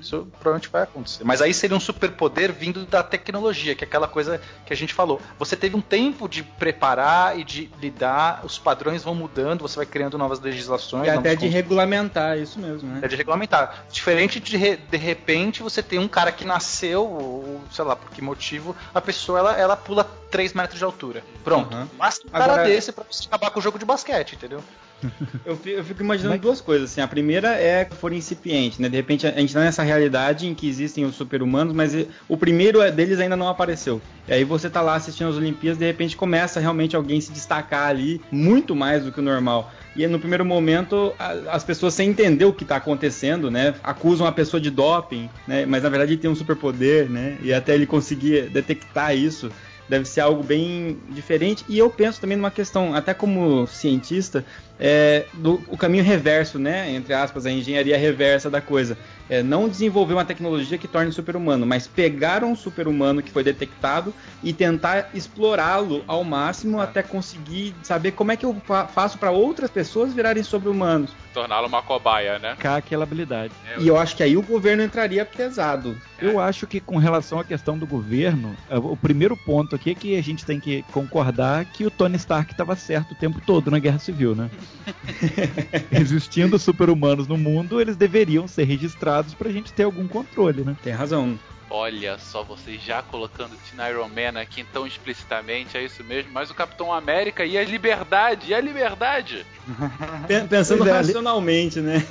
Isso 0.00 0.26
provavelmente 0.40 0.68
vai 0.68 0.82
acontecer. 0.82 1.22
Mas 1.22 1.40
aí 1.40 1.54
seria 1.54 1.76
um 1.76 1.80
superpoder 1.80 2.52
vindo 2.52 2.84
da 2.86 3.04
tecnologia, 3.04 3.41
que 3.74 3.84
é 3.84 3.86
aquela 3.86 4.06
coisa 4.08 4.40
que 4.66 4.72
a 4.72 4.76
gente 4.76 4.92
falou. 4.94 5.20
Você 5.38 5.56
teve 5.56 5.76
um 5.76 5.80
tempo 5.80 6.28
de 6.28 6.42
preparar 6.42 7.38
e 7.38 7.44
de 7.44 7.70
lidar, 7.80 8.42
os 8.44 8.58
padrões 8.58 9.02
vão 9.02 9.14
mudando, 9.14 9.62
você 9.62 9.76
vai 9.76 9.86
criando 9.86 10.16
novas 10.18 10.40
legislações. 10.40 11.06
E 11.06 11.10
até 11.10 11.34
de 11.34 11.48
regulamentar, 11.48 12.38
isso 12.38 12.58
mesmo, 12.58 12.88
né? 12.88 13.00
É 13.02 13.08
de 13.08 13.16
regulamentar. 13.16 13.84
Diferente 13.90 14.38
de 14.40 14.56
re- 14.56 14.76
de 14.76 14.96
repente 14.96 15.62
você 15.62 15.82
tem 15.82 15.98
um 15.98 16.08
cara 16.08 16.30
que 16.30 16.44
nasceu, 16.44 17.04
ou, 17.04 17.60
sei 17.70 17.84
lá, 17.84 17.96
por 17.96 18.10
que 18.10 18.20
motivo, 18.22 18.76
a 18.94 19.00
pessoa 19.00 19.38
ela, 19.38 19.56
ela 19.56 19.76
pula 19.76 20.04
3 20.32 20.52
metros 20.54 20.78
de 20.78 20.84
altura. 20.84 21.22
Pronto. 21.44 21.72
Uhum. 21.76 21.86
Basta 21.96 22.26
um 22.26 22.30
cara 22.30 22.44
Agora- 22.44 22.64
desse 22.68 22.90
pra 22.90 23.04
você 23.08 23.26
acabar 23.28 23.50
com 23.50 23.60
o 23.60 23.62
jogo 23.62 23.78
de 23.78 23.84
basquete, 23.84 24.32
entendeu? 24.34 24.60
Eu 25.44 25.56
fi- 25.56 25.70
eu 25.72 25.82
fico 25.84 26.00
imaginando 26.00 26.38
duas 26.38 26.60
coisas, 26.60 26.92
assim. 26.92 27.00
A 27.00 27.08
primeira 27.08 27.56
é 27.60 27.84
que 27.84 27.96
for 27.96 28.12
incipiente, 28.12 28.80
né? 28.80 28.88
De 28.88 28.94
repente 28.96 29.26
a 29.26 29.32
gente 29.32 29.52
tá 29.52 29.58
nessa 29.58 29.82
realidade 29.82 30.46
em 30.46 30.54
que 30.54 30.68
existem 30.68 31.04
os 31.04 31.16
super-humanos, 31.16 31.74
mas 31.74 31.92
o 32.28 32.36
primeiro 32.36 32.80
é- 32.80 32.88
deles 32.92 33.18
ainda 33.18 33.36
não 33.36 33.48
apareceu. 33.48 34.00
E 34.28 34.32
aí 34.32 34.44
você 34.44 34.70
tá 34.70 34.80
lá 34.80 34.94
assistindo 34.94 35.28
as 35.28 35.34
Olimpíadas, 35.36 35.76
de 35.76 35.84
repente 35.84 36.16
começa 36.16 36.60
realmente 36.60 36.94
alguém 36.94 37.20
se 37.20 37.32
destacar 37.32 37.88
ali 37.88 38.20
muito 38.30 38.76
mais 38.76 39.02
do 39.04 39.10
que 39.10 39.18
o 39.18 39.22
normal. 39.22 39.72
E 39.96 40.04
aí, 40.04 40.08
no 40.10 40.20
primeiro 40.20 40.44
momento, 40.44 41.12
a- 41.18 41.32
as 41.50 41.64
pessoas 41.64 41.94
sem 41.94 42.08
entender 42.08 42.44
o 42.44 42.52
que 42.52 42.64
tá 42.64 42.76
acontecendo, 42.76 43.50
né? 43.50 43.74
Acusam 43.82 44.24
a 44.24 44.30
pessoa 44.30 44.60
de 44.60 44.70
doping, 44.70 45.28
né? 45.48 45.66
Mas 45.66 45.82
na 45.82 45.88
verdade 45.88 46.12
ele 46.12 46.20
tem 46.20 46.30
um 46.30 46.36
superpoder, 46.36 47.10
né? 47.10 47.38
E 47.42 47.52
até 47.52 47.74
ele 47.74 47.86
conseguir 47.86 48.42
detectar 48.50 49.16
isso 49.16 49.50
deve 49.92 50.06
ser 50.06 50.22
algo 50.22 50.42
bem 50.42 50.98
diferente. 51.10 51.66
E 51.68 51.78
eu 51.78 51.90
penso 51.90 52.18
também 52.18 52.34
numa 52.34 52.50
questão, 52.50 52.94
até 52.94 53.12
como 53.12 53.66
cientista, 53.66 54.42
é, 54.84 55.26
do 55.34 55.62
o 55.68 55.76
caminho 55.76 56.02
reverso, 56.02 56.58
né? 56.58 56.90
Entre 56.90 57.14
aspas, 57.14 57.46
a 57.46 57.50
engenharia 57.52 57.96
reversa 57.96 58.50
da 58.50 58.60
coisa. 58.60 58.98
É, 59.30 59.40
não 59.42 59.68
desenvolver 59.68 60.12
uma 60.12 60.24
tecnologia 60.24 60.76
que 60.76 60.88
torne 60.88 61.12
super-humano, 61.12 61.64
mas 61.64 61.86
pegar 61.86 62.42
um 62.42 62.56
super-humano 62.56 63.22
que 63.22 63.30
foi 63.30 63.44
detectado 63.44 64.12
e 64.42 64.52
tentar 64.52 65.08
explorá-lo 65.14 66.04
ao 66.06 66.24
máximo 66.24 66.80
até 66.80 67.02
conseguir 67.02 67.74
saber 67.82 68.10
como 68.12 68.32
é 68.32 68.36
que 68.36 68.44
eu 68.44 68.60
fa- 68.66 68.86
faço 68.88 69.16
para 69.18 69.30
outras 69.30 69.70
pessoas 69.70 70.12
virarem 70.12 70.42
sobre-humanos. 70.42 71.12
Torná-lo 71.32 71.68
uma 71.68 71.80
cobaia, 71.80 72.38
né? 72.40 72.56
Cá 72.58 72.76
aquela 72.76 73.04
habilidade. 73.04 73.54
E 73.78 73.88
eu 73.88 73.96
acho 73.96 74.16
que 74.16 74.22
aí 74.22 74.36
o 74.36 74.42
governo 74.42 74.82
entraria 74.82 75.24
pesado. 75.24 75.96
Eu 76.20 76.38
acho 76.38 76.66
que 76.66 76.78
com 76.80 76.98
relação 76.98 77.38
à 77.38 77.44
questão 77.44 77.78
do 77.78 77.86
governo, 77.86 78.54
eh, 78.68 78.76
o 78.76 78.96
primeiro 78.96 79.36
ponto 79.36 79.74
aqui 79.74 79.92
é 79.92 79.94
que 79.94 80.16
a 80.18 80.22
gente 80.22 80.44
tem 80.44 80.60
que 80.60 80.84
concordar 80.92 81.64
que 81.64 81.86
o 81.86 81.90
Tony 81.90 82.16
Stark 82.16 82.52
estava 82.52 82.76
certo 82.76 83.12
o 83.12 83.14
tempo 83.14 83.40
todo 83.44 83.70
na 83.70 83.78
Guerra 83.78 83.98
Civil, 83.98 84.34
né? 84.34 84.50
Existindo 85.92 86.58
super-humanos 86.58 87.28
no 87.28 87.36
mundo, 87.36 87.80
eles 87.80 87.96
deveriam 87.96 88.46
ser 88.48 88.64
registrados 88.64 89.34
pra 89.34 89.50
gente 89.50 89.72
ter 89.72 89.84
algum 89.84 90.08
controle, 90.08 90.64
né? 90.64 90.76
Tem 90.82 90.92
razão. 90.92 91.38
Olha 91.74 92.18
só, 92.18 92.42
vocês 92.44 92.82
já 92.82 93.00
colocando 93.02 93.56
Teen 93.56 93.88
Iron 93.88 94.06
Man 94.08 94.38
aqui 94.38 94.62
tão 94.62 94.86
explicitamente, 94.86 95.74
é 95.78 95.82
isso 95.82 96.04
mesmo. 96.04 96.30
Mas 96.30 96.50
o 96.50 96.54
Capitão 96.54 96.92
América 96.92 97.46
e 97.46 97.56
a 97.56 97.64
liberdade, 97.64 98.50
e 98.50 98.54
a 98.54 98.60
liberdade? 98.60 99.46
Pen- 100.28 100.46
Pensando 100.46 100.86
é, 100.86 100.90
ali- 100.92 101.06
racionalmente, 101.06 101.80
né? 101.80 102.04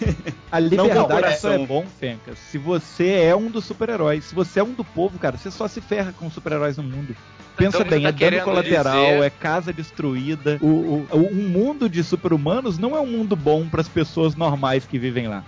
A 0.52 0.58
liberdade 0.60 1.40
só 1.40 1.52
é 1.52 1.60
bom, 1.60 1.86
Fencas, 2.00 2.40
se 2.50 2.58
você 2.58 3.10
é 3.12 3.36
um 3.36 3.52
dos 3.52 3.64
super-heróis. 3.66 4.26
Se 4.26 4.34
você 4.34 4.62
é 4.62 4.64
um 4.64 4.74
do 4.74 4.84
povo, 4.84 5.20
cara, 5.20 5.38
você 5.38 5.52
só 5.52 5.68
se 5.68 5.80
ferra 5.80 6.12
com 6.12 6.30
super-heróis 6.32 6.78
no 6.78 6.84
mundo. 6.84 7.16
Pensa 7.56 7.78
Então 7.78 7.90
você 7.90 7.96
bem, 8.00 8.04
tá 8.04 8.10
é 8.10 8.32
dano 8.32 8.44
colateral, 8.44 9.06
dizer- 9.06 9.24
é 9.24 9.30
casa 9.30 9.72
destruída. 9.72 10.58
O, 10.60 10.66
o, 10.68 11.08
o- 11.12 11.30
um 11.32 11.48
mundo 11.50 11.88
de 11.88 12.04
super-humanos 12.04 12.80
não 12.80 12.96
é 12.96 13.00
um 13.00 13.06
mundo 13.06 13.36
bom 13.36 13.68
para 13.70 13.82
as 13.82 13.88
pessoas 13.88 14.34
normais 14.36 14.86
que 14.88 14.98
vivem 14.98 15.28
lá. 15.28 15.44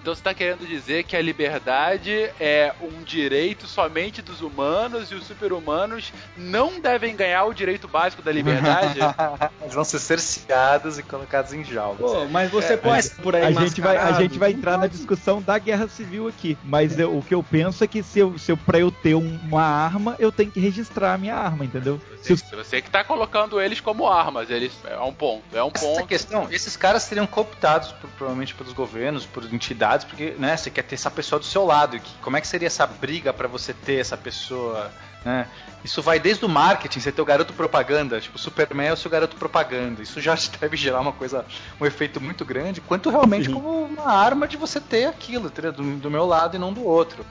Então 0.00 0.14
você 0.14 0.22
tá 0.22 0.32
querendo 0.32 0.66
dizer 0.66 1.04
que 1.04 1.16
a 1.16 1.20
liberdade 1.22 2.12
é 2.40 2.72
um 2.80 3.02
direito 3.02 3.66
somente 3.66 4.22
dos 4.22 4.40
humanos 4.40 5.10
e 5.10 5.14
os 5.14 5.26
super-humanos 5.26 6.12
não 6.36 6.80
devem 6.80 7.14
ganhar 7.16 7.44
o 7.44 7.52
direito 7.52 7.88
básico 7.88 8.22
da 8.22 8.30
liberdade? 8.32 9.00
Eles 9.60 9.74
vão 9.74 9.84
ser 9.84 9.98
cerceados 9.98 10.98
e 10.98 11.02
colocados 11.02 11.52
em 11.52 11.64
jaulas. 11.64 11.98
Pô, 12.00 12.26
mas 12.28 12.50
você 12.50 12.74
É, 12.74 12.76
pode 12.76 13.10
por 13.22 13.34
aí 13.34 13.44
A 13.44 13.52
gente, 13.52 13.80
vai, 13.80 13.96
a 13.96 14.12
gente 14.12 14.38
vai 14.38 14.52
entrar 14.52 14.78
na 14.78 14.86
discussão 14.86 15.42
da 15.42 15.58
guerra 15.58 15.88
civil 15.88 16.28
aqui. 16.28 16.56
Mas 16.62 16.98
eu- 16.98 17.16
o 17.18 17.22
que 17.22 17.34
eu 17.34 17.42
penso 17.42 17.82
é 17.82 17.86
que 17.86 18.02
se 18.02 18.18
eu, 18.20 18.38
se 18.38 18.52
eu, 18.52 18.56
pra 18.56 18.78
eu 18.78 18.90
ter 18.90 19.14
um- 19.14 19.38
uma 19.42 19.62
arma, 19.62 20.14
eu 20.18 20.30
tenho 20.30 20.50
que 20.50 20.60
registrar 20.60 21.14
a 21.14 21.18
minha 21.18 21.34
arma, 21.34 21.64
entendeu? 21.64 22.00
Se 22.22 22.32
os- 22.32 22.40
Se 22.40 22.54
você 22.56 22.80
que 22.80 22.90
tá 22.90 23.04
colocando 23.04 23.60
eles 23.60 23.80
como 23.80 24.06
armas, 24.08 24.50
eles 24.50 24.72
é 24.84 24.98
um 25.00 25.12
ponto, 25.12 25.44
é 25.56 25.62
um 25.62 25.70
Essa 25.74 25.84
ponto. 25.84 26.06
questão, 26.06 26.48
esses 26.50 26.76
caras 26.76 27.02
seriam 27.02 27.26
cooptados 27.26 27.92
por- 27.92 28.10
provavelmente 28.10 28.54
pelos 28.54 28.72
governos, 28.72 29.26
por 29.26 29.44
entidades, 29.44 29.97
porque 30.06 30.34
né, 30.38 30.56
você 30.56 30.70
quer 30.70 30.82
ter 30.82 30.94
essa 30.94 31.10
pessoa 31.10 31.38
do 31.38 31.44
seu 31.44 31.64
lado. 31.64 31.98
que- 32.00 32.14
como 32.22 32.36
é 32.36 32.40
que 32.40 32.46
seria 32.46 32.66
essa 32.66 32.86
briga 32.86 33.32
pra 33.32 33.48
você 33.48 33.72
ter 33.72 34.00
essa 34.00 34.16
pessoa? 34.16 34.90
Né? 35.24 35.46
Isso 35.84 36.02
vai 36.02 36.18
desde 36.18 36.44
o 36.44 36.48
marketing, 36.48 37.00
você 37.00 37.12
ter 37.12 37.22
o 37.22 37.24
garoto 37.24 37.52
propaganda, 37.52 38.20
tipo, 38.20 38.38
Superman 38.38 38.88
é 38.88 38.92
o 38.92 38.96
seu 38.96 39.10
garoto 39.10 39.36
propaganda. 39.36 40.02
Isso 40.02 40.20
já 40.20 40.36
deve 40.60 40.76
gerar 40.76 41.00
uma 41.00 41.12
coisa, 41.12 41.44
um 41.80 41.86
efeito 41.86 42.20
muito 42.20 42.44
grande, 42.44 42.80
quanto 42.80 43.10
realmente 43.10 43.48
como 43.48 43.84
uma 43.84 44.12
arma 44.12 44.46
de 44.46 44.56
você 44.56 44.80
ter 44.80 45.06
aquilo? 45.06 45.50
Do, 45.50 45.96
do 45.96 46.10
meu 46.10 46.26
lado 46.26 46.56
e 46.56 46.58
não 46.58 46.72
do 46.72 46.84
outro. 46.84 47.24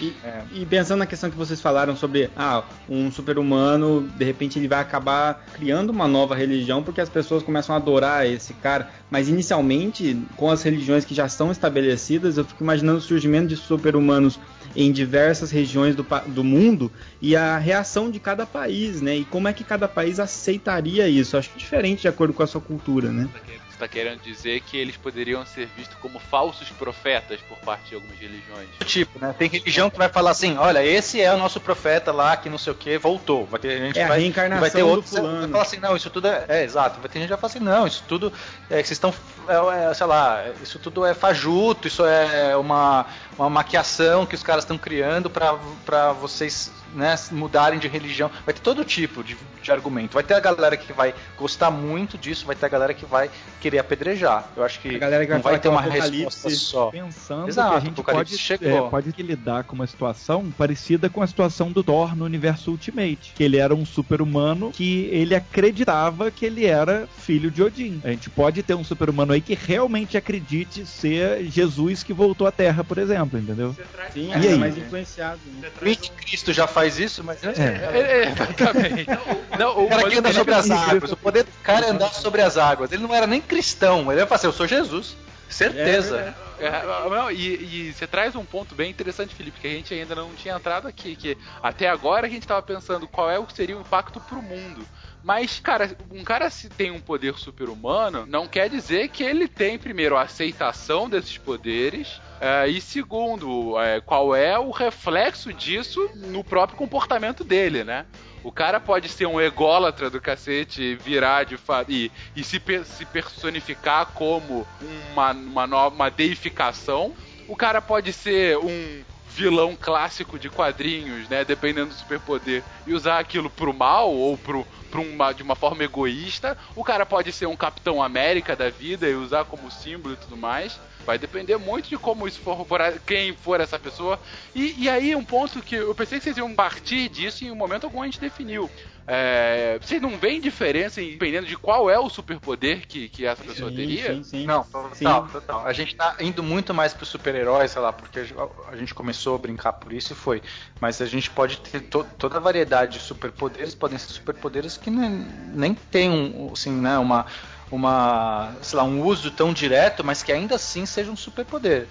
E, 0.00 0.12
É. 0.24 0.42
e 0.52 0.66
pensando 0.66 0.98
na 0.98 1.06
questão 1.06 1.30
que 1.30 1.36
vocês 1.36 1.60
falaram 1.60 1.96
sobre 1.96 2.28
ah, 2.36 2.62
um 2.88 3.10
super-humano, 3.10 4.08
de 4.16 4.24
repente 4.24 4.58
ele 4.58 4.68
vai 4.68 4.80
acabar 4.80 5.44
criando 5.54 5.90
uma 5.90 6.08
nova 6.08 6.34
religião 6.34 6.82
porque 6.82 7.00
as 7.00 7.08
pessoas 7.08 7.42
começam 7.42 7.74
a 7.74 7.78
adorar 7.78 8.26
esse 8.26 8.52
cara. 8.54 8.90
Mas 9.10 9.28
inicialmente, 9.28 10.20
com 10.36 10.50
as 10.50 10.62
religiões 10.62 11.04
que 11.04 11.14
já 11.14 11.26
estão 11.26 11.50
estabelecidas, 11.52 12.36
eu 12.36 12.44
fico 12.44 12.62
imaginando 12.62 12.98
o 12.98 13.02
surgimento 13.02 13.48
de 13.48 13.56
super-humanos 13.56 14.38
em 14.76 14.90
diversas 14.90 15.50
regiões 15.50 15.94
do, 15.94 16.06
do 16.28 16.44
mundo 16.44 16.90
e 17.20 17.36
a 17.36 17.58
reação 17.58 18.10
de 18.10 18.18
cada 18.18 18.44
país, 18.46 19.00
né? 19.00 19.16
E 19.16 19.24
como 19.24 19.48
é 19.48 19.52
que 19.52 19.64
cada 19.64 19.86
país 19.86 20.18
aceitaria 20.18 21.08
isso? 21.08 21.36
Acho 21.36 21.50
que 21.50 21.58
diferente 21.58 22.02
de 22.02 22.08
acordo 22.08 22.34
com 22.34 22.42
a 22.42 22.46
sua 22.46 22.60
cultura, 22.60 23.10
né? 23.10 23.28
Você 23.74 23.80
tá 23.80 23.88
querendo 23.88 24.20
dizer 24.20 24.60
que 24.60 24.76
eles 24.76 24.96
poderiam 24.96 25.44
ser 25.44 25.66
vistos 25.76 25.96
como 26.00 26.20
falsos 26.20 26.70
profetas 26.70 27.40
por 27.40 27.58
parte 27.58 27.88
de 27.88 27.96
algumas 27.96 28.16
religiões? 28.16 28.68
Tipo, 28.86 29.18
né? 29.18 29.34
Tem 29.36 29.48
religião 29.48 29.90
que 29.90 29.98
vai 29.98 30.08
falar 30.08 30.30
assim: 30.30 30.56
olha, 30.56 30.84
esse 30.86 31.20
é 31.20 31.34
o 31.34 31.36
nosso 31.36 31.58
profeta 31.60 32.12
lá, 32.12 32.36
que 32.36 32.48
não 32.48 32.56
sei 32.56 32.72
o 32.72 32.76
que, 32.76 32.96
voltou. 32.98 33.44
Vai 33.46 33.58
ter 33.58 33.72
a 33.72 33.86
gente 33.86 33.98
É 33.98 34.04
a 34.04 34.08
vai, 34.08 34.20
reencarnação 34.20 34.60
vai 34.60 34.70
ter 34.70 34.78
do 34.82 34.88
outros. 34.88 35.10
fulano. 35.10 35.40
Vai 35.40 35.48
falar 35.50 35.62
assim: 35.64 35.78
não, 35.78 35.96
isso 35.96 36.08
tudo 36.08 36.28
é. 36.28 36.44
É, 36.48 36.62
exato. 36.62 37.00
Vai 37.00 37.08
ter 37.08 37.18
gente 37.18 37.26
que 37.26 37.34
vai 37.34 37.40
falar 37.40 37.50
assim: 37.50 37.64
não, 37.64 37.84
isso 37.84 38.04
tudo. 38.06 38.32
É, 38.70 38.80
que 38.80 38.86
vocês 38.86 38.92
estão. 38.92 39.12
É, 39.48 39.90
é, 39.90 39.94
sei 39.94 40.06
lá, 40.06 40.44
isso 40.62 40.78
tudo 40.78 41.04
é 41.04 41.12
fajuto, 41.12 41.88
isso 41.88 42.04
é 42.06 42.56
uma, 42.56 43.06
uma 43.36 43.50
maquiação 43.50 44.24
que 44.24 44.36
os 44.36 44.42
caras 44.44 44.62
estão 44.62 44.78
criando 44.78 45.28
pra 45.28 46.12
vocês 46.12 46.70
né, 46.94 47.14
mudarem 47.32 47.78
de 47.78 47.88
religião. 47.88 48.30
Vai 48.44 48.54
ter 48.54 48.60
todo 48.60 48.84
tipo 48.84 49.22
de, 49.22 49.36
de 49.62 49.72
argumento. 49.72 50.14
Vai 50.14 50.22
ter 50.22 50.34
a 50.34 50.40
galera 50.40 50.76
que 50.76 50.92
vai 50.92 51.14
gostar 51.36 51.70
muito 51.70 52.16
disso, 52.16 52.46
vai 52.46 52.56
ter 52.56 52.66
a 52.66 52.68
galera 52.68 52.94
que 52.94 53.04
vai 53.04 53.30
querer 53.60 53.78
apedrejar. 53.78 54.48
Eu 54.56 54.64
acho 54.64 54.80
que 54.80 54.94
A 54.94 54.98
galera 54.98 55.24
que 55.24 55.28
vai 55.30 55.38
não 55.38 55.42
vai 55.42 55.54
ter 55.54 55.60
que 55.62 55.66
é 55.68 55.70
uma 55.70 55.80
resposta 55.80 56.50
só. 56.50 56.90
Pensando 56.90 57.48
Exato, 57.48 57.70
que 57.70 57.74
a 57.74 57.78
o 57.78 57.80
gente 57.80 57.92
Apocalipse 57.92 58.32
pode, 58.34 58.42
chegou. 58.42 58.86
é, 58.86 58.90
pode 58.90 59.22
lidar 59.22 59.64
com 59.64 59.74
uma 59.74 59.86
situação 59.86 60.50
parecida 60.56 61.08
com 61.08 61.22
a 61.22 61.26
situação 61.26 61.70
do 61.72 61.82
Thor 61.82 62.14
no 62.16 62.24
universo 62.24 62.70
Ultimate. 62.70 63.32
Que 63.34 63.42
ele 63.44 63.56
era 63.56 63.74
um 63.74 63.84
super-humano 63.86 64.70
que 64.70 65.08
ele 65.10 65.34
acreditava 65.34 66.30
que 66.30 66.44
ele 66.44 66.66
era 66.66 67.08
filho 67.18 67.50
de 67.50 67.62
Odin. 67.62 68.00
A 68.04 68.10
gente 68.10 68.28
pode 68.30 68.62
ter 68.62 68.74
um 68.74 68.84
super-humano 68.84 69.32
aí 69.32 69.40
que 69.40 69.54
realmente 69.54 70.16
acredite 70.16 70.84
ser 70.86 71.44
Jesus 71.46 72.02
que 72.02 72.12
voltou 72.12 72.46
à 72.46 72.52
Terra, 72.52 72.84
por 72.84 72.98
exemplo, 72.98 73.38
entendeu? 73.38 73.74
Sim, 74.12 74.28
E 74.28 74.32
é 74.46 74.52
aí? 74.52 74.58
mais 74.58 74.76
influenciado. 74.76 75.40
Né? 75.60 75.68
O 75.80 75.88
anticristo 75.88 76.52
já 76.52 76.66
faz 76.66 76.83
isso, 76.98 77.22
mas 77.24 77.42
É. 77.42 77.48
É, 77.48 77.98
é, 77.98 78.32
exatamente. 78.32 79.06
Não, 79.58 79.84
O 79.84 79.88
cara 79.88 80.08
que 80.08 80.18
anda 80.18 80.32
sobre 80.32 80.54
as 80.54 80.70
águas, 80.70 81.12
o 81.12 81.16
poder 81.16 81.44
do 81.44 81.52
cara 81.62 81.86
é 81.86 81.90
andar 81.90 82.12
sobre 82.12 82.42
as 82.42 82.56
águas. 82.58 82.90
Ele 82.92 83.02
não 83.02 83.14
era 83.14 83.26
nem 83.26 83.40
cristão, 83.40 84.10
ele 84.10 84.20
ia 84.20 84.26
falar 84.26 84.36
assim, 84.36 84.46
eu 84.48 84.52
sou 84.52 84.66
Jesus. 84.66 85.16
Certeza. 85.48 86.34
É, 86.64 87.10
não, 87.10 87.30
e, 87.30 87.88
e 87.88 87.92
você 87.92 88.06
traz 88.06 88.34
um 88.34 88.44
ponto 88.44 88.74
bem 88.74 88.90
interessante, 88.90 89.34
Felipe, 89.34 89.60
que 89.60 89.66
a 89.66 89.70
gente 89.70 89.92
ainda 89.92 90.14
não 90.14 90.34
tinha 90.34 90.54
entrado 90.54 90.88
aqui, 90.88 91.14
que 91.14 91.36
até 91.62 91.88
agora 91.88 92.26
a 92.26 92.30
gente 92.30 92.42
estava 92.42 92.62
pensando 92.62 93.06
qual 93.06 93.30
é 93.30 93.38
o 93.38 93.44
que 93.44 93.52
seria 93.52 93.76
o 93.76 93.82
impacto 93.82 94.18
pro 94.20 94.40
mundo. 94.40 94.86
Mas, 95.22 95.58
cara, 95.60 95.96
um 96.10 96.22
cara 96.24 96.50
se 96.50 96.68
tem 96.68 96.90
um 96.90 97.00
poder 97.00 97.34
super-humano, 97.38 98.26
não 98.26 98.46
quer 98.46 98.68
dizer 98.68 99.08
que 99.08 99.22
ele 99.22 99.48
tem, 99.48 99.78
primeiro, 99.78 100.16
a 100.16 100.22
aceitação 100.22 101.08
desses 101.08 101.38
poderes, 101.38 102.20
é, 102.40 102.68
e 102.68 102.80
segundo, 102.80 103.78
é, 103.78 104.00
qual 104.00 104.34
é 104.34 104.58
o 104.58 104.70
reflexo 104.70 105.52
disso 105.52 106.10
no 106.14 106.44
próprio 106.44 106.76
comportamento 106.76 107.42
dele, 107.44 107.84
né? 107.84 108.06
O 108.44 108.52
cara 108.52 108.78
pode 108.78 109.08
ser 109.08 109.24
um 109.24 109.40
ególatra 109.40 110.10
do 110.10 110.20
cacete 110.20 110.94
virar 110.96 111.44
de 111.44 111.56
fato 111.56 111.90
e, 111.90 112.12
e 112.36 112.44
se, 112.44 112.60
se 112.84 113.06
personificar 113.06 114.06
como 114.08 114.66
uma, 115.10 115.30
uma, 115.32 115.86
uma 115.88 116.10
deificação. 116.10 117.14
O 117.48 117.56
cara 117.56 117.80
pode 117.80 118.12
ser 118.12 118.58
um 118.58 119.02
vilão 119.34 119.76
clássico 119.78 120.38
de 120.38 120.48
quadrinhos, 120.48 121.28
né? 121.28 121.44
Dependendo 121.44 121.88
do 121.88 121.94
superpoder, 121.94 122.62
e 122.86 122.94
usar 122.94 123.18
aquilo 123.18 123.50
pro 123.50 123.74
mal 123.74 124.12
ou 124.12 124.38
pro, 124.38 124.64
pro 124.90 125.02
uma, 125.02 125.32
de 125.32 125.42
uma 125.42 125.56
forma 125.56 125.82
egoísta. 125.82 126.56
O 126.76 126.84
cara 126.84 127.04
pode 127.04 127.32
ser 127.32 127.46
um 127.46 127.56
Capitão 127.56 128.02
América 128.02 128.54
da 128.54 128.70
vida 128.70 129.08
e 129.08 129.14
usar 129.14 129.44
como 129.44 129.70
símbolo 129.70 130.14
e 130.14 130.16
tudo 130.16 130.36
mais. 130.36 130.78
Vai 131.04 131.18
depender 131.18 131.56
muito 131.58 131.88
de 131.88 131.98
como 131.98 132.26
isso 132.26 132.40
for, 132.40 132.64
for 132.64 132.80
quem 133.04 133.34
for 133.34 133.60
essa 133.60 133.78
pessoa. 133.78 134.18
E, 134.54 134.84
e 134.84 134.88
aí, 134.88 135.14
um 135.14 135.24
ponto 135.24 135.60
que 135.60 135.74
eu 135.74 135.94
pensei 135.94 136.18
que 136.18 136.24
vocês 136.24 136.36
iam 136.38 136.54
partir 136.54 137.08
disso 137.08 137.44
e 137.44 137.48
em 137.48 137.50
um 137.50 137.56
momento 137.56 137.84
algum 137.84 138.00
a 138.00 138.04
gente 138.06 138.20
definiu. 138.20 138.70
É, 139.06 139.78
vocês 139.82 140.00
não 140.00 140.16
veem 140.16 140.40
diferença 140.40 141.00
em- 141.02 141.10
dependendo 141.10 141.46
de 141.46 141.56
qual 141.58 141.90
é 141.90 141.98
o 141.98 142.08
superpoder 142.08 142.86
que, 142.86 143.08
que 143.08 143.26
essa 143.26 143.44
pessoa 143.44 143.68
Sim, 143.70 143.76
teria? 143.76 144.14
sim, 144.14 144.22
sim. 144.24 144.46
Não, 144.46 144.64
Sim. 144.94 145.04
total, 145.04 145.28
total. 145.28 145.66
A 145.66 145.72
gente 145.74 145.94
tá 145.94 146.16
indo 146.20 146.42
muito 146.42 146.72
mais 146.72 146.94
pros 146.94 147.10
super-heróis, 147.10 147.70
sei 147.70 147.82
lá, 147.82 147.92
porque 147.92 148.20
a- 148.20 148.70
a 148.72 148.76
gente 148.76 148.94
começou 148.94 149.34
a 149.34 149.38
brincar 149.38 149.74
por 149.74 149.92
isso 149.92 150.12
e 150.12 150.16
foi. 150.16 150.42
Mas 150.80 151.02
a 151.02 151.06
gente 151.06 151.30
pode 151.30 151.58
ter 151.58 151.80
to- 151.82 152.06
toda 152.18 152.38
a 152.38 152.40
variedade 152.40 152.98
de 152.98 153.04
superpoderes, 153.04 153.74
podem 153.74 153.98
ser 153.98 154.08
superpoderes 154.10 154.76
que 154.78 154.90
nem, 154.90 155.10
nem 155.10 155.74
tem 155.74 156.08
um, 156.10 156.50
assim, 156.52 156.72
né, 156.72 156.96
uma, 156.98 157.26
uma, 157.74 158.56
sei 158.62 158.76
lá, 158.78 158.84
um 158.84 159.02
uso 159.02 159.30
tão 159.30 159.52
direto, 159.52 160.04
mas 160.04 160.22
que 160.22 160.32
ainda 160.32 160.54
assim 160.56 160.86
seja 160.86 161.10
um 161.10 161.16
superpoder. 161.16 161.88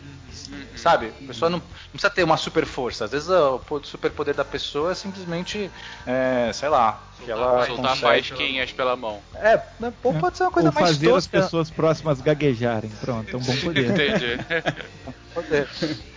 Sabe? 0.76 1.08
A 1.08 1.28
pessoa 1.28 1.50
não, 1.50 1.60
não 1.60 1.66
precisa 1.92 2.10
ter 2.10 2.24
uma 2.24 2.38
super 2.38 2.66
força. 2.66 3.06
Às 3.06 3.12
vezes 3.12 3.30
o 3.30 3.60
po- 3.60 3.84
superpoder 3.84 4.34
da 4.34 4.44
pessoa 4.44 4.92
é 4.92 4.96
simplesmente, 4.96 5.70
é, 6.06 6.52
sei 6.52 6.70
lá, 6.70 7.08
que 7.24 7.30
ela 7.30 7.66
Soltar 7.66 7.96
faísquinhas 7.96 8.72
pela 8.72 8.96
mão. 8.96 9.22
É, 9.36 9.58
né, 9.80 9.94
ou 10.04 10.14
pode 10.16 10.38
ser 10.38 10.44
uma 10.44 10.52
coisa 10.52 10.70
Ou 10.70 10.74
mais 10.74 10.90
fazer 10.90 11.08
as 11.10 11.14
tosca. 11.28 11.42
pessoas 11.42 11.70
próximas 11.72 12.22
gaguejarem. 12.22 12.90
Pronto, 13.00 13.36
é 13.36 13.38
um 13.38 13.42
bom 13.44 13.56
poder. 13.58 13.90
Entendi. 13.94 14.38
Poder. 15.34 15.68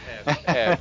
É, 0.46 0.78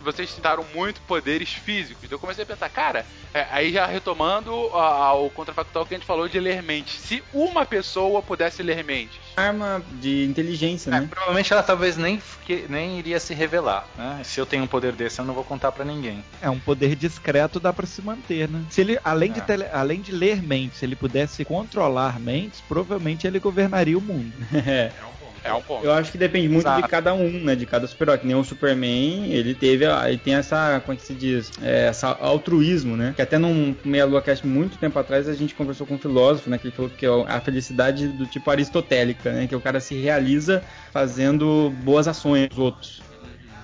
vocês 0.00 0.30
citaram 0.30 0.64
muito 0.74 1.00
poderes 1.02 1.50
físicos. 1.52 2.04
Então 2.04 2.16
eu 2.16 2.20
comecei 2.20 2.44
a 2.44 2.46
pensar, 2.46 2.68
cara, 2.68 3.04
é, 3.32 3.46
aí 3.50 3.72
já 3.72 3.86
retomando 3.86 4.50
ao 4.72 5.30
contrafactual 5.30 5.86
que 5.86 5.94
a 5.94 5.98
gente 5.98 6.06
falou 6.06 6.28
de 6.28 6.38
ler 6.40 6.62
mentes. 6.62 6.94
Se 7.00 7.22
uma 7.32 7.64
pessoa 7.64 8.22
pudesse 8.22 8.62
ler 8.62 8.82
mentes, 8.84 9.18
Arma 9.36 9.82
de 10.00 10.24
inteligência, 10.24 10.90
É, 10.90 11.00
né? 11.00 11.06
provavelmente 11.08 11.52
ela 11.52 11.62
talvez 11.62 11.96
nem, 11.96 12.20
nem 12.68 12.98
iria 12.98 13.18
se 13.20 13.32
revelar. 13.34 13.86
Né? 13.96 14.20
Se 14.24 14.40
eu 14.40 14.46
tenho 14.46 14.64
um 14.64 14.66
poder 14.66 14.92
desse, 14.92 15.18
eu 15.20 15.24
não 15.24 15.34
vou 15.34 15.44
contar 15.44 15.72
pra 15.72 15.84
ninguém. 15.84 16.24
É 16.42 16.50
um 16.50 16.58
poder 16.58 16.94
discreto, 16.96 17.60
dá 17.60 17.72
pra 17.72 17.86
se 17.86 18.02
manter, 18.02 18.48
né? 18.48 18.64
Se 18.70 18.80
ele, 18.80 18.98
além, 19.04 19.32
de 19.32 19.40
É. 19.40 19.42
tele- 19.42 19.66
além 19.72 20.00
de 20.00 20.12
ler 20.12 20.42
mentes, 20.42 20.78
se 20.78 20.84
ele 20.84 20.96
pudesse 20.96 21.44
controlar 21.44 22.18
mentes, 22.20 22.60
provavelmente 22.68 23.26
ele 23.26 23.38
governaria 23.38 23.96
o 23.96 24.00
mundo. 24.00 24.32
É. 24.66 24.92
é 25.00 25.04
um 25.04 25.10
ponto. 25.62 25.84
Eu 25.84 25.92
acho 25.92 26.12
que 26.12 26.18
depende 26.18 26.48
muito 26.48 26.66
Exato. 26.66 26.82
de 26.82 26.88
cada 26.88 27.14
um, 27.14 27.30
né? 27.44 27.54
De 27.54 27.66
cada 27.66 27.86
super-herói. 27.86 28.18
Que 28.18 28.26
nem 28.26 28.36
o 28.36 28.44
Superman, 28.44 29.32
ele 29.32 29.54
teve. 29.54 29.84
Ele 29.84 30.18
tem 30.18 30.34
essa. 30.34 30.80
Como 30.80 30.94
é 30.94 30.96
que 30.96 31.06
se 31.06 31.14
diz? 31.14 31.50
É, 31.62 31.86
essa 31.86 32.08
altruísmo, 32.08 32.96
né? 32.96 33.12
Que 33.14 33.22
até 33.22 33.38
num 33.38 33.74
Meia 33.84 34.04
Lua 34.04 34.22
Cast 34.22 34.46
muito 34.46 34.78
tempo 34.78 34.98
atrás 34.98 35.28
a 35.28 35.34
gente 35.34 35.54
conversou 35.54 35.86
com 35.86 35.94
um 35.94 35.98
filósofo, 35.98 36.50
né? 36.50 36.58
Que 36.58 36.68
ele 36.68 36.76
falou 36.76 36.90
que 36.90 37.06
é 37.06 37.08
a 37.08 37.40
felicidade 37.40 38.08
do 38.08 38.26
tipo 38.26 38.50
aristotélica, 38.50 39.32
né? 39.32 39.46
Que 39.46 39.56
o 39.56 39.60
cara 39.60 39.80
se 39.80 39.94
realiza 39.94 40.62
fazendo 40.92 41.72
boas 41.82 42.06
ações 42.06 42.48
aos 42.50 42.58
outros. 42.58 43.09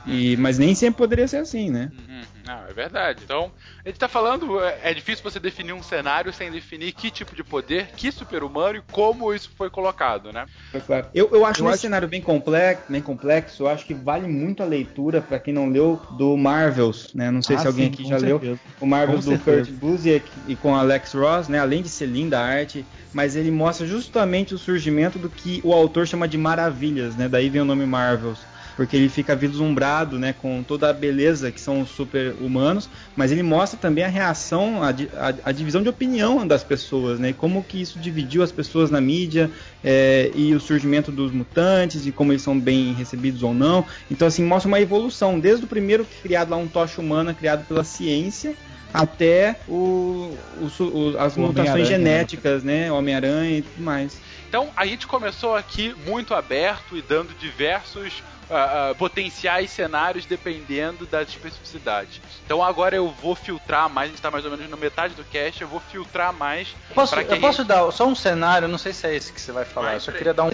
E, 0.07 0.37
mas 0.37 0.59
nem 0.59 0.75
sempre 0.75 0.99
poderia 0.99 1.27
ser 1.29 1.39
assim, 1.39 1.71
né? 1.71 1.91
Uhum, 1.91 2.23
Não, 2.45 2.67
é 2.67 2.73
verdade. 2.73 3.23
Então, 3.25 3.53
a 3.85 3.89
gente 3.89 3.99
tá 3.99 4.09
falando, 4.09 4.61
é, 4.61 4.91
é 4.91 4.95
difícil 4.95 5.23
você 5.23 5.39
definir 5.39 5.73
um 5.73 5.83
cenário 5.83 6.33
sem 6.33 6.51
definir 6.51 6.93
que 6.93 7.11
tipo 7.11 7.35
de 7.35 7.45
poder, 7.45 7.93
que 7.97 8.11
super-humano 8.11 8.79
e 8.79 8.83
como 8.91 9.33
isso 9.33 9.51
foi 9.57 9.71
colocado, 9.71 10.33
né? 10.33 10.47
É 10.73 10.81
claro. 10.81 11.07
Eu, 11.15 11.31
eu 11.33 11.45
acho 11.45 11.61
Eu 11.61 11.65
esse 11.67 11.75
acho- 11.75 11.81
cenário 11.83 12.09
bem 12.09 12.21
complexo, 12.21 12.85
bem 12.91 13.01
complexo. 13.01 13.63
Eu 13.63 13.69
acho 13.69 13.87
que 13.87 13.95
vale 13.95 14.27
muito 14.27 14.63
a 14.63 14.67
leitura 14.67 15.23
para 15.23 15.39
quem 15.39 15.55
não 15.55 15.69
leu 15.69 16.03
do 16.11 16.37
Marvels, 16.37 17.15
né? 17.15 17.31
Não 17.31 17.41
sei 17.41 17.57
Ah, 17.57 17.61
se 17.61 17.67
alguém 17.67 17.87
sim, 17.87 17.93
aqui 17.93 18.05
já 18.05 18.17
leu 18.19 18.39
certeza. 18.39 18.61
o 18.81 18.87
Marvels 18.87 19.25
Com 19.25 19.31
do 19.31 19.39
certeza. 19.39 19.71
Kurt 19.71 19.79
Busiek 19.79 20.43
e 20.47 20.57
com 20.57 20.75
Alex 20.75 21.13
Ross, 21.15 21.49
né? 21.49 21.59
Além 21.61 21.83
de 21.83 21.89
ser 21.89 22.07
linda 22.07 22.39
a 22.41 22.45
arte, 22.45 22.87
mas 23.13 23.37
ele 23.37 23.51
mostra 23.51 23.87
justamente 23.87 24.55
o 24.55 24.59
surgimento 24.59 25.19
do 25.19 25.31
que 25.31 25.61
o 25.65 25.73
autor 25.73 26.07
chama 26.07 26.29
de 26.29 26.37
maravilhas, 26.37 27.17
né? 27.17 27.29
Daí 27.29 27.49
vem 27.49 27.63
o 27.63 27.65
nome 27.65 27.87
Marvels. 27.87 28.47
Porque 28.77 28.95
ele 28.97 29.09
fica 29.09 29.35
vislumbrado, 29.35 30.19
né, 30.19 30.33
com 30.35 30.63
toda 30.63 30.91
a 30.91 30.93
beleza 30.93 31.51
que 31.51 31.61
são 31.61 31.81
os 31.81 31.89
super-humanos, 31.91 32.91
mas 33.17 33.33
ele 33.33 33.43
mostra 33.43 33.79
também 33.79 34.05
a 34.05 34.09
reação, 34.09 34.83
a, 34.83 34.91
a- 34.91 35.35
a 35.45 35.53
divisão 35.53 35.83
de 35.83 35.89
opinião 35.89 36.47
das 36.47 36.63
pessoas, 36.63 37.19
né, 37.19 37.33
como 37.33 37.65
que 37.65 37.81
isso 37.81 37.99
dividiu 37.99 38.43
as 38.43 38.53
pessoas 38.53 38.91
na 38.91 39.01
mídia, 39.01 39.51
é, 39.83 40.31
e 40.35 40.55
o 40.55 40.61
surgimento 40.61 41.11
dos 41.11 41.33
mutantes, 41.33 42.07
e 42.07 42.13
como 42.13 42.33
eles 42.33 42.43
são 42.43 42.59
bem 42.59 42.93
recebidos 42.93 43.43
ou 43.43 43.55
não. 43.55 43.87
Então, 44.11 44.29
assim, 44.29 44.45
mostra 44.45 44.69
uma 44.69 44.81
evolução, 44.81 45.41
desde 45.41 45.65
o 45.65 45.69
primeiro 45.69 46.07
criado 46.23 46.51
lá, 46.51 46.57
um 46.57 46.69
tocha 46.69 47.01
humana 47.01 47.33
criado 47.33 47.67
pela 47.67 47.83
ciência, 47.85 48.55
até 48.93 49.61
o, 49.69 50.35
o 50.61 50.83
o- 50.85 51.19
as 51.19 51.37
O 51.37 51.41
mutações 51.41 51.69
Homem-Aranha, 51.69 51.85
genéticas, 51.87 52.63
né, 52.63 52.91
Homem-Aranha 52.91 53.59
e 53.59 53.63
tudo 53.63 53.83
mais. 53.83 54.21
Então, 54.49 54.69
a 54.77 54.87
gente 54.87 55.07
começou 55.07 55.55
aqui 55.55 55.95
muito 56.07 56.33
aberto 56.33 56.97
e 56.97 57.03
dando 57.03 57.35
diversos 57.35 58.23
ah, 58.51 58.91
ah, 58.91 58.95
potenciais 58.95 59.71
cenários 59.71 60.27
dependendo 60.27 61.07
das 61.07 61.29
especificidades. 61.29 62.21
Então, 62.45 62.63
agora 62.63 62.95
eu 62.95 63.09
vou 63.23 63.35
filtrar 63.35 63.89
mais, 63.91 64.09
a 64.09 64.13
gente 64.13 64.23
tá 64.23 64.31
mais 64.31 64.45
ou 64.45 64.51
menos 64.51 64.69
na 64.69 64.77
metade 64.77 65.15
do 65.15 65.25
cast, 65.25 65.61
eu 65.63 65.69
vou 65.69 65.81
filtrar 65.81 66.33
mais. 66.33 66.69
Posso, 66.95 67.15
eu 67.19 67.41
posso 67.41 67.59
gente- 67.59 67.69
dar 67.69 67.91
só 67.91 68.07
um 68.07 68.15
cenário, 68.15 68.69
não 68.69 68.79
sei 68.79 68.93
se 68.93 69.07
é 69.07 69.15
esse 69.15 69.33
que 69.33 69.41
você 69.41 69.53
vai 69.53 69.65
falar, 69.65 69.87
Vai, 69.89 69.97
eu 69.97 70.01
só 70.01 70.13
queria 70.13 70.33
dar 70.35 70.45
um, 70.45 70.51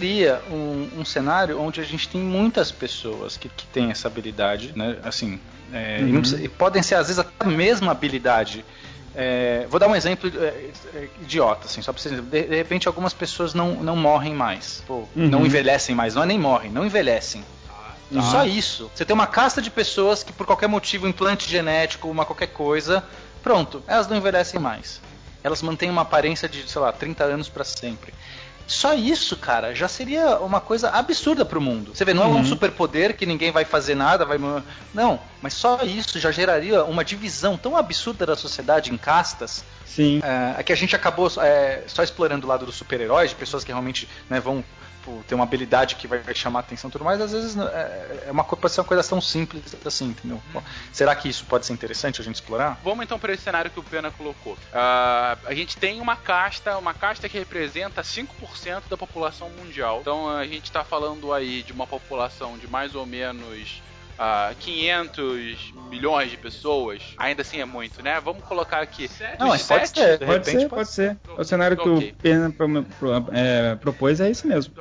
um, 0.50 0.90
um 1.00 1.04
cenário 1.04 1.60
onde 1.60 1.80
a 1.80 1.84
gente 1.84 2.08
tem 2.08 2.20
muitas 2.20 2.70
pessoas 2.72 3.36
que, 3.36 3.48
que 3.48 3.66
têm 3.66 3.90
essa 3.90 4.08
habilidade, 4.08 4.72
né? 4.76 4.96
Assim, 5.04 5.40
é, 5.72 6.00
e, 6.00 6.04
não 6.04 6.20
precisa- 6.20 6.42
e 6.42 6.48
podem 6.48 6.82
ser 6.82 6.94
às 6.96 7.06
vezes 7.08 7.18
até 7.18 7.30
a 7.40 7.44
mesma 7.48 7.92
habilidade. 7.92 8.64
É, 9.14 9.66
vou 9.68 9.78
dar 9.78 9.88
um 9.88 9.94
exemplo 9.94 10.30
é, 10.40 10.70
é, 10.94 11.08
idiota, 11.20 11.66
assim, 11.66 11.82
só 11.82 11.92
pra 11.92 12.00
vocês 12.00 12.14
de, 12.18 12.22
de 12.44 12.56
repente 12.56 12.88
algumas 12.88 13.12
pessoas 13.12 13.52
não, 13.52 13.74
não 13.74 13.94
morrem 13.94 14.32
mais, 14.34 14.82
pô, 14.86 15.00
Uhum. 15.14 15.28
não 15.28 15.44
envelhecem 15.44 15.94
mais, 15.94 16.14
não 16.14 16.22
é 16.22 16.26
nem 16.26 16.38
morrem, 16.38 16.70
não 16.70 16.86
envelhecem. 16.86 17.44
Tá. 18.20 18.22
Só 18.22 18.44
isso. 18.44 18.90
Você 18.94 19.04
tem 19.04 19.14
uma 19.14 19.26
casta 19.26 19.62
de 19.62 19.70
pessoas 19.70 20.22
que 20.22 20.32
por 20.32 20.46
qualquer 20.46 20.68
motivo, 20.68 21.08
implante 21.08 21.48
genético, 21.48 22.08
uma 22.08 22.24
qualquer 22.24 22.48
coisa, 22.48 23.02
pronto, 23.42 23.82
elas 23.86 24.08
não 24.08 24.16
envelhecem 24.16 24.60
mais. 24.60 25.00
Elas 25.42 25.62
mantêm 25.62 25.90
uma 25.90 26.02
aparência 26.02 26.48
de, 26.48 26.68
sei 26.70 26.80
lá, 26.80 26.92
30 26.92 27.24
anos 27.24 27.48
pra 27.48 27.64
sempre. 27.64 28.12
Só 28.64 28.94
isso, 28.94 29.36
cara, 29.36 29.74
já 29.74 29.88
seria 29.88 30.38
uma 30.38 30.60
coisa 30.60 30.88
absurda 30.90 31.44
pro 31.44 31.60
mundo. 31.60 31.94
Você 31.94 32.04
vê, 32.04 32.14
não 32.14 32.22
é 32.22 32.26
Uhum. 32.26 32.38
um 32.38 32.44
superpoder 32.44 33.16
que 33.16 33.26
ninguém 33.26 33.50
vai 33.50 33.64
fazer 33.64 33.94
nada, 33.96 34.24
vai. 34.24 34.38
Não, 34.94 35.18
mas 35.42 35.54
só 35.54 35.82
isso 35.82 36.18
já 36.20 36.30
geraria 36.30 36.84
uma 36.84 37.04
divisão 37.04 37.56
tão 37.58 37.76
absurda 37.76 38.24
da 38.24 38.36
sociedade 38.36 38.92
em 38.92 38.96
castas 38.96 39.64
Sim. 39.84 40.20
é, 40.58 40.62
que 40.62 40.72
a 40.72 40.76
gente 40.76 40.94
acabou 40.94 41.30
é, 41.38 41.82
só 41.88 42.02
explorando 42.04 42.46
o 42.46 42.48
lado 42.48 42.64
dos 42.64 42.76
super-heróis, 42.76 43.30
de 43.30 43.36
pessoas 43.36 43.64
que 43.64 43.72
realmente 43.72 44.08
né, 44.30 44.38
vão 44.38 44.64
pô, 45.04 45.20
ter 45.26 45.34
uma 45.34 45.44
habilidade 45.44 45.96
que 45.96 46.06
vai, 46.06 46.22
chamar 46.34 46.60
a 46.60 46.62
atenção 46.62 46.88
e 46.88 46.92
tudo 46.92 47.04
mais, 47.04 47.20
às 47.20 47.32
vezes 47.32 47.54
né, 47.54 47.64
é, 47.72 48.24
é 48.28 48.30
uma, 48.30 48.44
pode 48.44 48.72
ser 48.72 48.80
uma 48.80 48.86
coisa 48.86 49.08
tão 49.08 49.20
simples 49.20 49.62
assim, 49.84 50.06
entendeu? 50.06 50.40
Bom, 50.52 50.62
será 50.92 51.14
que 51.14 51.28
isso 51.28 51.44
pode 51.46 51.66
ser 51.66 51.72
interessante 51.72 52.20
a 52.20 52.24
gente 52.24 52.36
explorar? 52.36 52.78
Vamos 52.82 53.04
então 53.04 53.18
para 53.18 53.32
esse 53.32 53.42
cenário 53.42 53.70
que 53.70 53.78
o 53.78 53.82
Pena 53.82 54.10
colocou. 54.10 54.56
Ah, 54.72 55.36
a 55.44 55.54
gente 55.54 55.76
tem 55.76 56.00
uma 56.00 56.16
casta, 56.16 56.76
uma 56.78 56.94
casta 56.94 57.28
que 57.28 57.38
representa 57.38 58.02
5% 58.02 58.82
da 58.88 58.96
população 58.96 59.50
mundial. 59.50 59.98
Então 60.00 60.28
a 60.28 60.46
gente 60.46 60.64
está 60.64 60.84
falando 60.84 61.32
aí 61.32 61.62
de 61.62 61.72
uma 61.72 61.86
população 61.86 62.56
de 62.58 62.66
mais 62.66 62.94
ou 62.94 63.06
menos 63.06 63.82
ah, 64.24 64.54
500 64.60 65.72
milhões 65.90 66.30
de 66.30 66.36
pessoas. 66.36 67.02
Ainda 67.18 67.42
assim 67.42 67.60
é 67.60 67.64
muito, 67.64 68.02
né? 68.02 68.20
Vamos 68.20 68.44
colocar 68.44 68.80
aqui. 68.80 69.10
Não, 69.38 69.48
Dos 69.48 69.48
mas 69.48 69.66
pode 69.66 69.86
sete- 69.88 69.98
ser, 70.00 70.18
de 70.18 70.24
Pode 70.26 70.38
repente 70.46 70.62
ser, 70.62 70.68
pode 70.68 70.88
ser. 70.88 71.18
O 71.36 71.44
cenário 71.44 71.76
que 71.76 71.88
o 71.88 72.12
Pena 72.14 72.50
pro- 72.50 72.84
pro- 72.84 73.12
é, 73.32 73.74
propôs 73.76 74.20
é 74.20 74.30
esse 74.30 74.46
mesmo. 74.46 74.72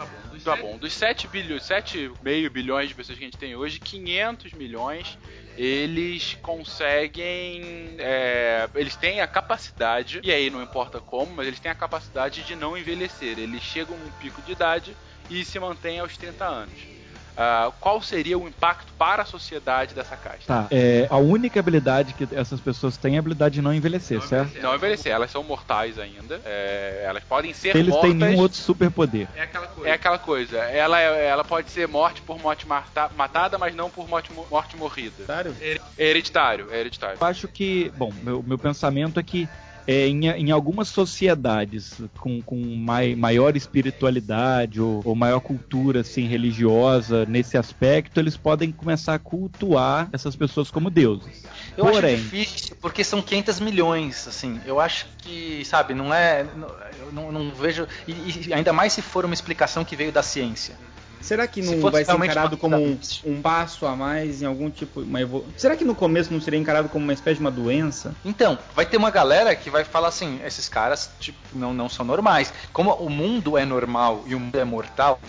Tá 0.44 0.56
bom, 0.56 0.78
dos 0.78 0.94
7 0.94 1.28
bilhões, 1.28 1.64
7,5 1.64 2.50
bilhões 2.50 2.90
de 2.90 2.96
pessoas 2.96 3.18
que 3.18 3.24
a 3.24 3.28
gente 3.28 3.38
tem 3.38 3.56
hoje, 3.56 3.80
500 3.80 4.54
milhões, 4.54 5.18
eles 5.58 6.38
conseguem. 6.42 7.96
é, 8.00 8.70
eles 8.76 8.96
têm 8.96 9.22
a 9.22 9.28
capacidade, 9.28 10.20
e 10.24 10.32
aí 10.32 10.50
não 10.50 10.62
importa 10.62 11.00
como, 11.00 11.34
mas 11.36 11.48
eles 11.48 11.60
têm 11.60 11.72
a 11.72 11.76
capacidade 11.76 12.44
de 12.44 12.56
não 12.56 12.78
envelhecer. 12.78 13.38
Eles 13.40 13.62
chegam 13.62 13.98
num 13.98 14.12
pico 14.20 14.42
de 14.42 14.52
idade 14.54 14.96
e 15.30 15.44
se 15.46 15.60
mantêm 15.60 16.00
aos 16.00 16.16
30 16.18 16.46
anos. 16.46 17.01
Ah, 17.44 17.72
qual 17.80 18.00
seria 18.04 18.38
o 18.38 18.48
impacto 18.48 18.94
para 19.00 19.24
a 19.24 19.26
sociedade 19.26 19.96
dessa 19.96 20.16
caixa? 20.16 20.46
Tá. 20.46 20.68
É, 20.70 21.08
a 21.10 21.18
única 21.18 21.60
habilidade 21.60 22.14
que 22.14 22.28
essas 22.36 22.62
pessoas 22.62 22.98
têm 22.98 23.14
é 23.16 23.18
a 23.18 23.20
habilidade 23.20 23.56
de 23.56 23.62
não 23.64 23.74
envelhecer, 23.74 24.22
certo? 24.22 24.62
Não 24.62 24.76
envelhecer, 24.76 25.12
elas 25.12 25.32
são 25.32 25.42
mortais 25.44 25.98
ainda. 25.98 26.40
é, 26.46 27.04
elas 27.04 27.24
podem 27.24 27.52
ser 27.52 27.76
Eles 27.76 27.90
mortas. 27.90 28.12
têm 28.12 28.14
nenhum 28.20 28.40
outro 28.40 28.60
superpoder. 28.60 29.28
É 29.36 29.42
aquela 29.42 29.68
coisa. 29.68 29.90
É 29.90 29.94
aquela 29.94 30.20
coisa. 30.20 30.58
Ela, 30.60 31.00
ela 31.02 31.44
pode 31.44 31.72
ser 31.72 31.88
morte 31.88 32.22
por 32.22 32.40
morte 32.40 32.68
mata- 32.68 33.10
matada, 33.16 33.58
mas 33.58 33.74
não 33.74 33.90
por 33.90 34.08
morte, 34.08 34.32
mo- 34.32 34.46
morte 34.48 34.78
morrida. 34.78 35.26
Sério? 35.26 35.56
É 35.60 35.80
hereditário, 35.98 36.68
é 36.72 36.80
hereditário. 36.80 37.18
Eu 37.20 37.26
acho 37.26 37.48
que, 37.48 37.92
bom, 37.98 38.14
meu, 38.22 38.44
meu 38.44 38.60
pensamento 38.60 39.20
é 39.20 39.24
que 39.24 39.50
é, 39.88 40.08
em, 40.08 40.28
em 40.28 40.52
algumas 40.52 40.88
sociedades 40.90 42.02
com, 42.20 42.42
com 42.42 42.56
mai, 42.76 43.16
maior 43.16 43.56
espiritualidade 43.56 44.80
ou, 44.82 45.02
ou 45.04 45.16
maior 45.16 45.40
cultura 45.40 46.02
assim, 46.02 46.28
religiosa 46.28 47.26
nesse 47.26 47.58
aspecto, 47.58 48.20
eles 48.20 48.38
podem 48.38 48.72
começar 48.72 49.16
a 49.16 49.20
cultuar 49.20 50.10
essas 50.12 50.36
pessoas 50.36 50.70
como 50.72 50.90
deuses. 50.90 51.44
Eu 51.76 51.86
Porém, 51.86 52.16
acho 52.16 52.24
difícil, 52.24 52.76
porque 52.82 53.04
são 53.04 53.22
500 53.22 53.60
milhões, 53.60 54.28
assim. 54.28 54.60
Eu 54.66 54.80
acho 54.80 55.08
que, 55.18 55.64
sabe, 55.66 55.94
não 55.94 56.14
é. 56.14 56.46
não- 56.56 56.70
Eu 57.00 57.12
não, 57.12 57.32
não 57.32 57.52
vejo. 57.52 57.88
E, 58.08 58.48
e 58.48 58.54
ainda 58.54 58.72
mais 58.72 58.94
se 58.94 59.02
for 59.02 59.26
uma 59.26 59.34
explicação 59.34 59.84
que 59.84 59.96
veio 59.96 60.12
da 60.12 60.24
ciência. 60.24 60.76
Será 61.22 61.48
que 61.48 61.62
Se 61.62 61.70
não 61.70 61.82
fosse 61.82 61.92
vai 61.94 62.06
ser 62.06 62.14
encarado 62.14 62.58
como 62.58 62.76
um, 62.78 63.00
um 63.26 63.42
passo 63.42 63.86
a 63.86 63.96
mais 63.96 64.42
em 64.42 64.46
algum 64.46 64.70
tipo. 64.70 65.02
Uma 65.02 65.22
evolu... 65.22 65.46
Será 65.56 65.76
que 65.76 65.86
no 65.86 65.94
começo 65.96 66.34
não 66.34 66.42
seria 66.42 66.60
encarado 66.60 66.90
como 66.90 67.04
uma 67.04 67.14
espécie 67.14 67.36
de 67.36 67.42
uma 67.42 67.52
doença? 67.52 68.14
Então, 68.26 68.58
vai 68.76 68.86
ter 68.86 68.98
uma 68.98 69.12
galera 69.12 69.56
que 69.56 69.70
vai 69.70 69.84
falar 69.84 70.08
assim: 70.10 70.40
esses 70.46 70.68
caras 70.68 71.10
tipo, 71.20 71.38
não, 71.54 71.74
não 71.74 71.88
são 71.88 72.06
normais. 72.06 72.54
Como 72.74 72.92
o 72.94 73.10
mundo 73.10 73.58
é 73.58 73.66
normal 73.66 74.24
e 74.28 74.36
o 74.36 74.40
mundo 74.40 74.58
é 74.60 74.64
mortal, 74.64 75.20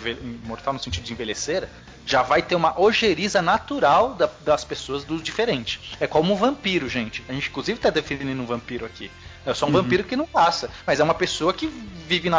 mortal 0.44 0.72
no 0.74 0.80
sentido 0.80 1.04
de 1.04 1.12
envelhecer, 1.12 1.68
já 2.04 2.22
vai 2.22 2.42
ter 2.42 2.54
uma 2.56 2.80
ojeriza 2.80 3.40
natural 3.40 4.14
da- 4.14 4.28
das 4.44 4.64
pessoas 4.64 5.04
do 5.04 5.18
diferente. 5.18 5.96
É 6.00 6.06
como 6.06 6.32
um 6.32 6.36
vampiro, 6.36 6.88
gente. 6.88 7.22
A 7.28 7.32
gente, 7.32 7.48
inclusive, 7.48 7.78
tá 7.78 7.90
definindo 7.90 8.42
um 8.42 8.46
vampiro 8.46 8.84
aqui. 8.84 9.10
É 9.44 9.52
só 9.54 9.66
um 9.66 9.72
vampiro 9.72 10.04
que 10.04 10.14
não 10.14 10.26
passa, 10.26 10.70
mas 10.86 11.00
é 11.00 11.02
uma 11.04 11.14
pessoa 11.14 11.52
que 11.52 11.66
vive, 11.66 12.30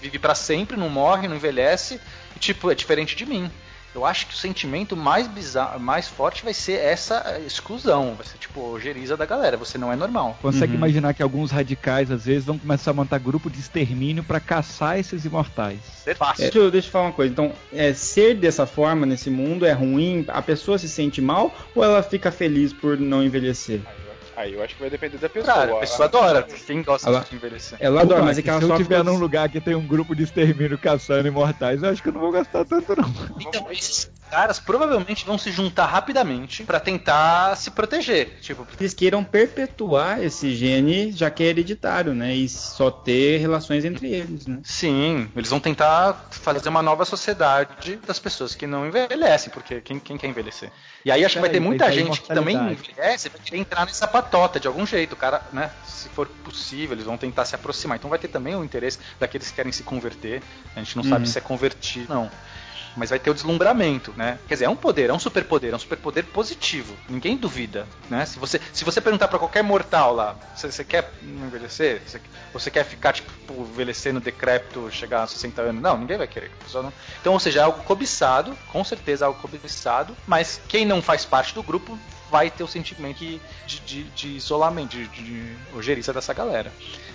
vive 0.00 0.18
para 0.18 0.34
sempre, 0.34 0.76
não 0.76 0.88
morre, 0.90 1.26
não 1.26 1.36
envelhece, 1.36 1.98
tipo, 2.42 2.70
é 2.70 2.74
diferente 2.74 3.14
de 3.16 3.24
mim. 3.24 3.50
Eu 3.94 4.06
acho 4.06 4.26
que 4.26 4.32
o 4.32 4.36
sentimento 4.36 4.96
mais 4.96 5.28
bizarro, 5.28 5.78
mais 5.78 6.08
forte 6.08 6.42
vai 6.42 6.54
ser 6.54 6.80
essa 6.80 7.38
exclusão, 7.46 8.14
vai 8.14 8.24
ser 8.24 8.38
tipo 8.38 8.58
ojeriza 8.72 9.18
da 9.18 9.26
galera, 9.26 9.58
você 9.58 9.76
não 9.76 9.92
é 9.92 9.96
normal. 9.96 10.38
consegue 10.40 10.72
Uhum. 10.72 10.78
imaginar 10.78 11.12
que 11.12 11.22
alguns 11.22 11.50
radicais 11.50 12.10
às 12.10 12.24
vezes 12.24 12.46
vão 12.46 12.58
começar 12.58 12.92
a 12.92 12.94
montar 12.94 13.18
grupo 13.18 13.50
de 13.50 13.60
extermínio 13.60 14.24
para 14.24 14.40
caçar 14.40 14.98
esses 14.98 15.26
imortais. 15.26 15.78
Ser 16.02 16.16
fácil. 16.16 16.42
É, 16.42 16.46
deixa, 16.46 16.58
eu, 16.58 16.70
deixa 16.70 16.88
eu 16.88 16.92
falar 16.92 17.04
uma 17.08 17.12
coisa. 17.12 17.30
Então, 17.30 17.52
é, 17.70 17.92
ser 17.92 18.34
dessa 18.34 18.64
forma 18.64 19.04
nesse 19.04 19.28
mundo 19.28 19.66
é 19.66 19.72
ruim? 19.72 20.24
A 20.28 20.40
pessoa 20.40 20.78
se 20.78 20.88
sente 20.88 21.20
mal 21.20 21.54
ou 21.74 21.84
ela 21.84 22.02
fica 22.02 22.32
feliz 22.32 22.72
por 22.72 22.98
não 22.98 23.22
envelhecer? 23.22 23.82
Aí 24.42 24.54
eu 24.54 24.62
acho 24.62 24.74
que 24.74 24.80
vai 24.80 24.90
depender 24.90 25.18
da 25.18 25.28
pessoa. 25.28 25.54
Cara, 25.54 25.76
a 25.76 25.80
pessoa 25.80 26.06
adora. 26.08 26.42
Quem 26.42 26.82
gosta 26.82 27.08
Ela- 27.08 27.20
de 27.20 27.36
envelhecer? 27.36 27.78
Ela 27.80 28.02
adora, 28.02 28.22
mas 28.22 28.38
é 28.38 28.42
que 28.42 28.50
ela 28.50 28.60
se 28.60 28.66
eu 28.66 28.72
estiver 28.72 29.04
num 29.04 29.16
lugar 29.16 29.48
que 29.48 29.60
tem 29.60 29.76
um 29.76 29.86
grupo 29.86 30.16
de 30.16 30.24
extermínio 30.24 30.76
caçando 30.76 31.28
imortais, 31.28 31.80
eu 31.80 31.88
acho 31.90 32.02
que 32.02 32.08
eu 32.08 32.12
não 32.12 32.20
vou 32.20 32.32
gastar 32.32 32.64
tanto 32.64 32.92
não. 33.00 33.08
Então, 33.40 33.70
esses 33.70 34.10
caras 34.32 34.58
provavelmente 34.58 35.26
vão 35.26 35.36
se 35.36 35.52
juntar 35.52 35.84
rapidamente 35.84 36.64
pra 36.64 36.80
tentar 36.80 37.54
se 37.56 37.70
proteger. 37.70 38.38
Tipo, 38.40 38.66
Eles 38.80 38.94
queiram 38.94 39.22
perpetuar 39.22 40.22
esse 40.22 40.54
gene, 40.54 41.12
já 41.12 41.30
que 41.30 41.42
é 41.42 41.46
hereditário, 41.48 42.14
né? 42.14 42.34
E 42.34 42.48
só 42.48 42.90
ter 42.90 43.36
relações 43.38 43.84
entre 43.84 44.10
eles, 44.10 44.46
né? 44.46 44.60
sim, 44.64 45.28
eles 45.36 45.50
vão 45.50 45.60
tentar 45.60 46.28
fazer 46.30 46.66
uma 46.70 46.82
nova 46.82 47.04
sociedade 47.04 47.96
das 48.06 48.18
pessoas 48.18 48.54
que 48.54 48.66
não 48.66 48.86
envelhecem, 48.86 49.50
porque 49.52 49.80
quem, 49.82 49.98
quem 50.00 50.16
quer 50.16 50.28
envelhecer? 50.28 50.70
E 51.04 51.10
aí 51.10 51.24
acho 51.24 51.34
que 51.34 51.40
vai 51.40 51.50
ter 51.50 51.60
muita 51.60 51.92
gente 51.92 52.22
que 52.22 52.28
também 52.28 52.56
envelhece 52.56 53.28
vai 53.28 53.40
querer 53.44 53.58
entrar 53.60 53.84
nessa 53.84 54.08
patota 54.08 54.58
de 54.58 54.66
algum 54.66 54.86
jeito. 54.86 55.12
O 55.12 55.16
cara, 55.16 55.42
né? 55.52 55.70
Se 55.84 56.08
for 56.08 56.26
possível, 56.44 56.94
eles 56.94 57.04
vão 57.04 57.18
tentar 57.18 57.44
se 57.44 57.54
aproximar. 57.54 57.98
Então 57.98 58.08
vai 58.08 58.18
ter 58.18 58.28
também 58.28 58.54
o 58.56 58.64
interesse 58.64 58.98
daqueles 59.20 59.48
que 59.50 59.54
querem 59.56 59.72
se 59.72 59.82
converter. 59.82 60.42
A 60.74 60.78
gente 60.78 60.96
não 60.96 61.02
Uhum. 61.04 61.10
sabe 61.10 61.28
se 61.28 61.36
é 61.36 61.40
convertir, 61.40 62.06
não. 62.08 62.30
Mas 62.96 63.10
vai 63.10 63.18
ter 63.18 63.30
o 63.30 63.34
deslumbramento, 63.34 64.12
né? 64.16 64.38
Quer 64.46 64.54
dizer, 64.54 64.64
é 64.66 64.68
um 64.68 64.76
poder, 64.76 65.10
é 65.10 65.12
um 65.12 65.18
superpoder, 65.18 65.72
é 65.72 65.76
um 65.76 65.78
superpoder 65.78 66.24
positivo. 66.26 66.94
Ninguém 67.08 67.36
duvida, 67.36 67.86
né? 68.10 68.24
Se 68.26 68.38
você, 68.38 68.60
se 68.72 68.84
você 68.84 69.00
perguntar 69.00 69.28
pra 69.28 69.38
qualquer 69.38 69.62
mortal 69.62 70.14
lá, 70.14 70.36
você, 70.54 70.70
você 70.70 70.84
quer 70.84 71.10
envelhecer? 71.22 72.02
Você, 72.06 72.20
você 72.52 72.70
quer 72.70 72.84
ficar, 72.84 73.12
tipo, 73.12 73.32
envelhecendo 73.52 74.20
decrépito, 74.20 74.90
chegar 74.90 75.22
a 75.22 75.26
60 75.26 75.62
anos? 75.62 75.82
Não, 75.82 75.96
ninguém 75.98 76.18
vai 76.18 76.26
querer. 76.26 76.50
Não- 76.74 76.92
Então, 77.20 77.32
ou 77.32 77.40
seja, 77.40 77.60
é 77.60 77.62
algo 77.62 77.82
cobiçado, 77.84 78.56
com 78.70 78.82
certeza 78.84 79.24
é 79.24 79.26
algo 79.26 79.40
cobiçado, 79.40 80.16
mas 80.26 80.60
quem 80.68 80.84
não 80.84 81.00
faz 81.02 81.24
parte 81.24 81.54
do 81.54 81.62
grupo 81.62 81.98
vai 82.32 82.50
ter 82.50 82.64
o 82.64 82.66
sentimento 82.66 83.18
de, 83.18 83.40
de, 83.80 84.04
de 84.04 84.28
isolamento, 84.30 84.96
de, 84.96 85.06
de 85.08 85.52
ojeriza 85.76 86.14
dessa 86.14 86.32
galera. 86.32 86.72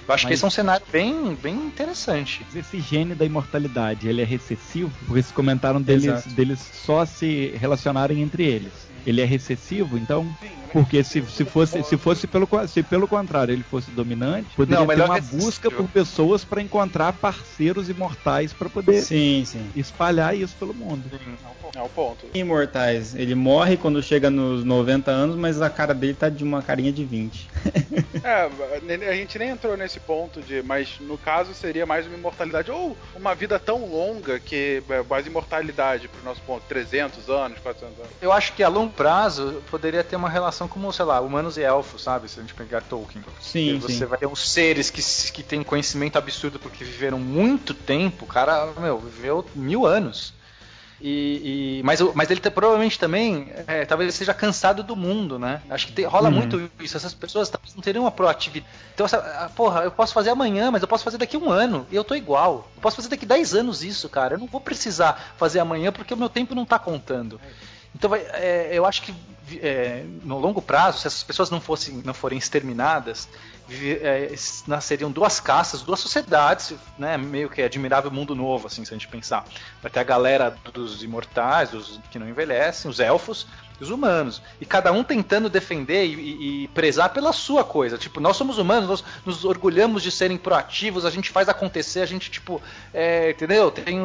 Eu 0.07 0.13
acho 0.13 0.25
que 0.25 0.29
Mas- 0.29 0.37
esse 0.39 0.45
é 0.45 0.47
um 0.47 0.51
cenário 0.51 0.85
bem, 0.91 1.33
bem 1.35 1.55
interessante. 1.55 2.45
Esse 2.55 2.79
gene 2.79 3.15
da 3.15 3.25
imortalidade, 3.25 4.07
ele 4.07 4.21
é 4.21 4.25
recessivo? 4.25 4.91
Porque 4.99 5.13
eles 5.15 5.31
comentaram 5.31 5.81
deles, 5.81 6.05
Exato. 6.05 6.29
deles 6.29 6.59
só 6.59 7.03
se 7.03 7.51
relacionarem 7.59 8.21
entre 8.21 8.45
eles. 8.45 8.71
Ele 9.07 9.21
é 9.21 9.25
recessivo, 9.25 9.97
então, 9.97 10.27
porque 10.73 11.01
se, 11.03 11.21
se 11.21 11.45
fosse 11.45 11.81
se 11.83 11.95
fosse 11.97 12.27
pelo 12.27 12.47
se 12.67 12.83
pelo 12.83 13.07
contrário 13.07 13.53
ele 13.53 13.63
fosse 13.63 13.89
dominante, 13.91 14.49
poderia 14.55 14.79
Não, 14.81 14.85
ter 14.85 14.93
melhor 14.93 15.07
uma 15.07 15.15
recessivo. 15.15 15.43
busca 15.43 15.71
por 15.71 15.87
pessoas 15.87 16.43
para 16.43 16.61
encontrar 16.61 17.13
parceiros 17.13 17.87
imortais 17.89 18.51
para 18.51 18.69
poder 18.69 19.01
Sim, 19.01 19.43
sim. 19.45 19.65
espalhar 19.75 20.35
isso 20.37 20.55
pelo 20.59 20.73
mundo. 20.73 21.03
É 21.75 21.81
o 21.81 21.89
ponto. 21.89 22.25
Imortais. 22.33 23.15
Ele 23.15 23.35
morre 23.35 23.77
quando 23.77 24.01
chega 24.03 24.29
nos 24.29 24.63
90 24.63 25.09
anos, 25.11 25.35
mas 25.35 25.61
a 25.61 25.69
cara 25.69 25.93
dele 25.93 26.13
tá 26.13 26.27
de 26.27 26.43
uma 26.43 26.61
carinha 26.61 26.91
de 26.91 27.03
20. 27.05 27.49
É, 28.23 29.09
a 29.09 29.13
gente 29.13 29.37
nem 29.37 29.49
entrou 29.49 29.77
nesse 29.77 29.99
ponto 29.99 30.41
de, 30.41 30.61
mas 30.63 30.97
no 30.99 31.17
caso 31.17 31.53
seria 31.53 31.85
mais 31.85 32.05
uma 32.07 32.15
imortalidade 32.17 32.71
ou 32.71 32.97
uma 33.15 33.33
vida 33.35 33.59
tão 33.59 33.85
longa 33.85 34.39
que 34.39 34.81
é, 34.89 35.03
mais 35.03 35.25
imortalidade 35.27 36.07
pro 36.07 36.23
nosso 36.23 36.41
ponto, 36.41 36.63
300 36.67 37.29
anos, 37.29 37.59
400 37.59 37.99
anos. 37.99 38.11
Eu 38.21 38.31
acho 38.31 38.53
que 38.53 38.63
a 38.63 38.67
longo 38.67 38.91
prazo 38.97 39.63
poderia 39.69 40.03
ter 40.03 40.15
uma 40.15 40.27
relação 40.29 40.67
como, 40.67 40.91
sei 40.91 41.05
lá, 41.05 41.21
humanos 41.21 41.55
e 41.57 41.61
elfos, 41.61 42.01
sabe? 42.03 42.27
Se 42.27 42.39
a 42.39 42.41
gente 42.41 42.53
pegar 42.53 42.81
Tolkien. 42.81 43.23
Sim, 43.39 43.75
E 43.75 43.79
você 43.79 43.93
sim. 43.99 44.05
vai 44.05 44.17
ter 44.17 44.25
uns 44.27 44.49
seres 44.51 44.89
que, 44.89 45.01
que 45.31 45.43
têm 45.43 45.63
conhecimento 45.63 46.17
absurdo 46.17 46.57
porque 46.59 46.83
viveram 46.83 47.19
muito 47.19 47.73
tempo. 47.73 48.25
O 48.25 48.27
cara, 48.27 48.73
meu, 48.79 48.97
viveu 48.99 49.45
mil 49.55 49.85
anos. 49.85 50.33
E, 50.99 51.77
e- 51.79 51.83
mas, 51.83 52.01
mas 52.15 52.31
ele 52.31 52.39
tá- 52.39 52.49
provavelmente 52.49 52.97
também, 52.97 53.53
é, 53.67 53.85
talvez 53.85 54.15
seja 54.15 54.33
cansado 54.33 54.81
do 54.81 54.95
mundo, 54.95 55.37
né? 55.37 55.61
Acho 55.69 55.85
que 55.85 55.93
tem- 55.93 56.05
rola 56.05 56.27
Uhum. 56.27 56.35
muito 56.35 56.71
isso. 56.79 56.97
Essas 56.97 57.13
pessoas 57.13 57.49
talvez 57.49 57.75
não 57.75 57.83
teriam 57.83 58.03
uma 58.03 58.09
proatividade. 58.11 58.65
Então, 58.95 59.05
essa, 59.05 59.17
ah, 59.17 59.47
porra, 59.55 59.81
eu 59.83 59.91
posso 59.91 60.11
fazer 60.11 60.31
amanhã, 60.31 60.71
mas 60.71 60.81
eu 60.81 60.87
posso 60.87 61.03
fazer 61.03 61.19
daqui 61.19 61.35
a 61.35 61.39
um 61.39 61.51
ano. 61.51 61.85
E 61.91 61.95
eu 61.95 62.03
tô 62.03 62.15
igual. 62.15 62.67
Eu 62.75 62.81
posso 62.81 62.95
fazer 62.95 63.09
daqui 63.09 63.27
10 63.27 63.53
anos 63.53 63.83
isso, 63.83 64.09
cara. 64.09 64.33
Eu 64.33 64.39
não 64.39 64.47
vou 64.47 64.59
precisar 64.59 65.33
fazer 65.37 65.59
amanhã 65.59 65.91
porque 65.91 66.15
o 66.15 66.17
meu 66.17 66.29
tempo 66.29 66.55
não 66.55 66.65
tá 66.65 66.79
contando. 66.79 67.39
Então 67.97 68.11
vai, 68.11 68.21
é, 68.33 68.69
eu 68.73 68.85
acho 68.85 69.01
que 69.01 69.13
é, 69.59 70.03
no 70.23 70.37
longo 70.37 70.61
prazo, 70.61 70.99
se 70.99 71.07
essas 71.07 71.23
pessoas 71.23 71.49
não 71.49 71.59
fossem, 71.59 72.03
não 72.05 72.13
forem 72.13 72.37
exterminadas, 72.37 73.27
é, 73.71 74.35
nasceriam 74.67 75.11
duas 75.11 75.39
caças, 75.39 75.81
duas 75.81 75.99
sociedades, 75.99 76.75
né? 76.97 77.17
Meio 77.17 77.49
que 77.49 77.59
admirável 77.63 78.11
mundo 78.11 78.35
novo, 78.35 78.67
assim, 78.67 78.85
se 78.85 78.93
a 78.93 78.97
gente 78.97 79.07
pensar. 79.07 79.45
Vai 79.81 79.89
ter 79.89 79.99
a 79.99 80.03
galera 80.03 80.55
dos 80.71 81.01
imortais, 81.01 81.71
dos 81.71 81.99
que 82.11 82.19
não 82.19 82.29
envelhecem, 82.29 82.89
os 82.89 82.99
elfos, 82.99 83.47
os 83.79 83.89
humanos. 83.89 84.43
E 84.61 84.65
cada 84.65 84.91
um 84.91 85.03
tentando 85.03 85.49
defender 85.49 86.05
e, 86.05 86.13
e, 86.13 86.63
e, 86.63 86.67
prezar 86.67 87.09
pela 87.09 87.33
sua 87.33 87.63
coisa. 87.63 87.97
Tipo, 87.97 88.19
nós 88.19 88.37
somos 88.37 88.59
humanos, 88.59 88.87
nós 88.87 89.03
nos 89.25 89.43
orgulhamos 89.43 90.03
de 90.03 90.11
serem 90.11 90.37
proativos, 90.37 91.03
a 91.03 91.09
gente 91.09 91.31
faz 91.31 91.49
acontecer, 91.49 92.01
a 92.01 92.05
gente, 92.05 92.29
tipo, 92.29 92.61
é, 92.93 93.31
entendeu? 93.31 93.71
Tem 93.71 93.99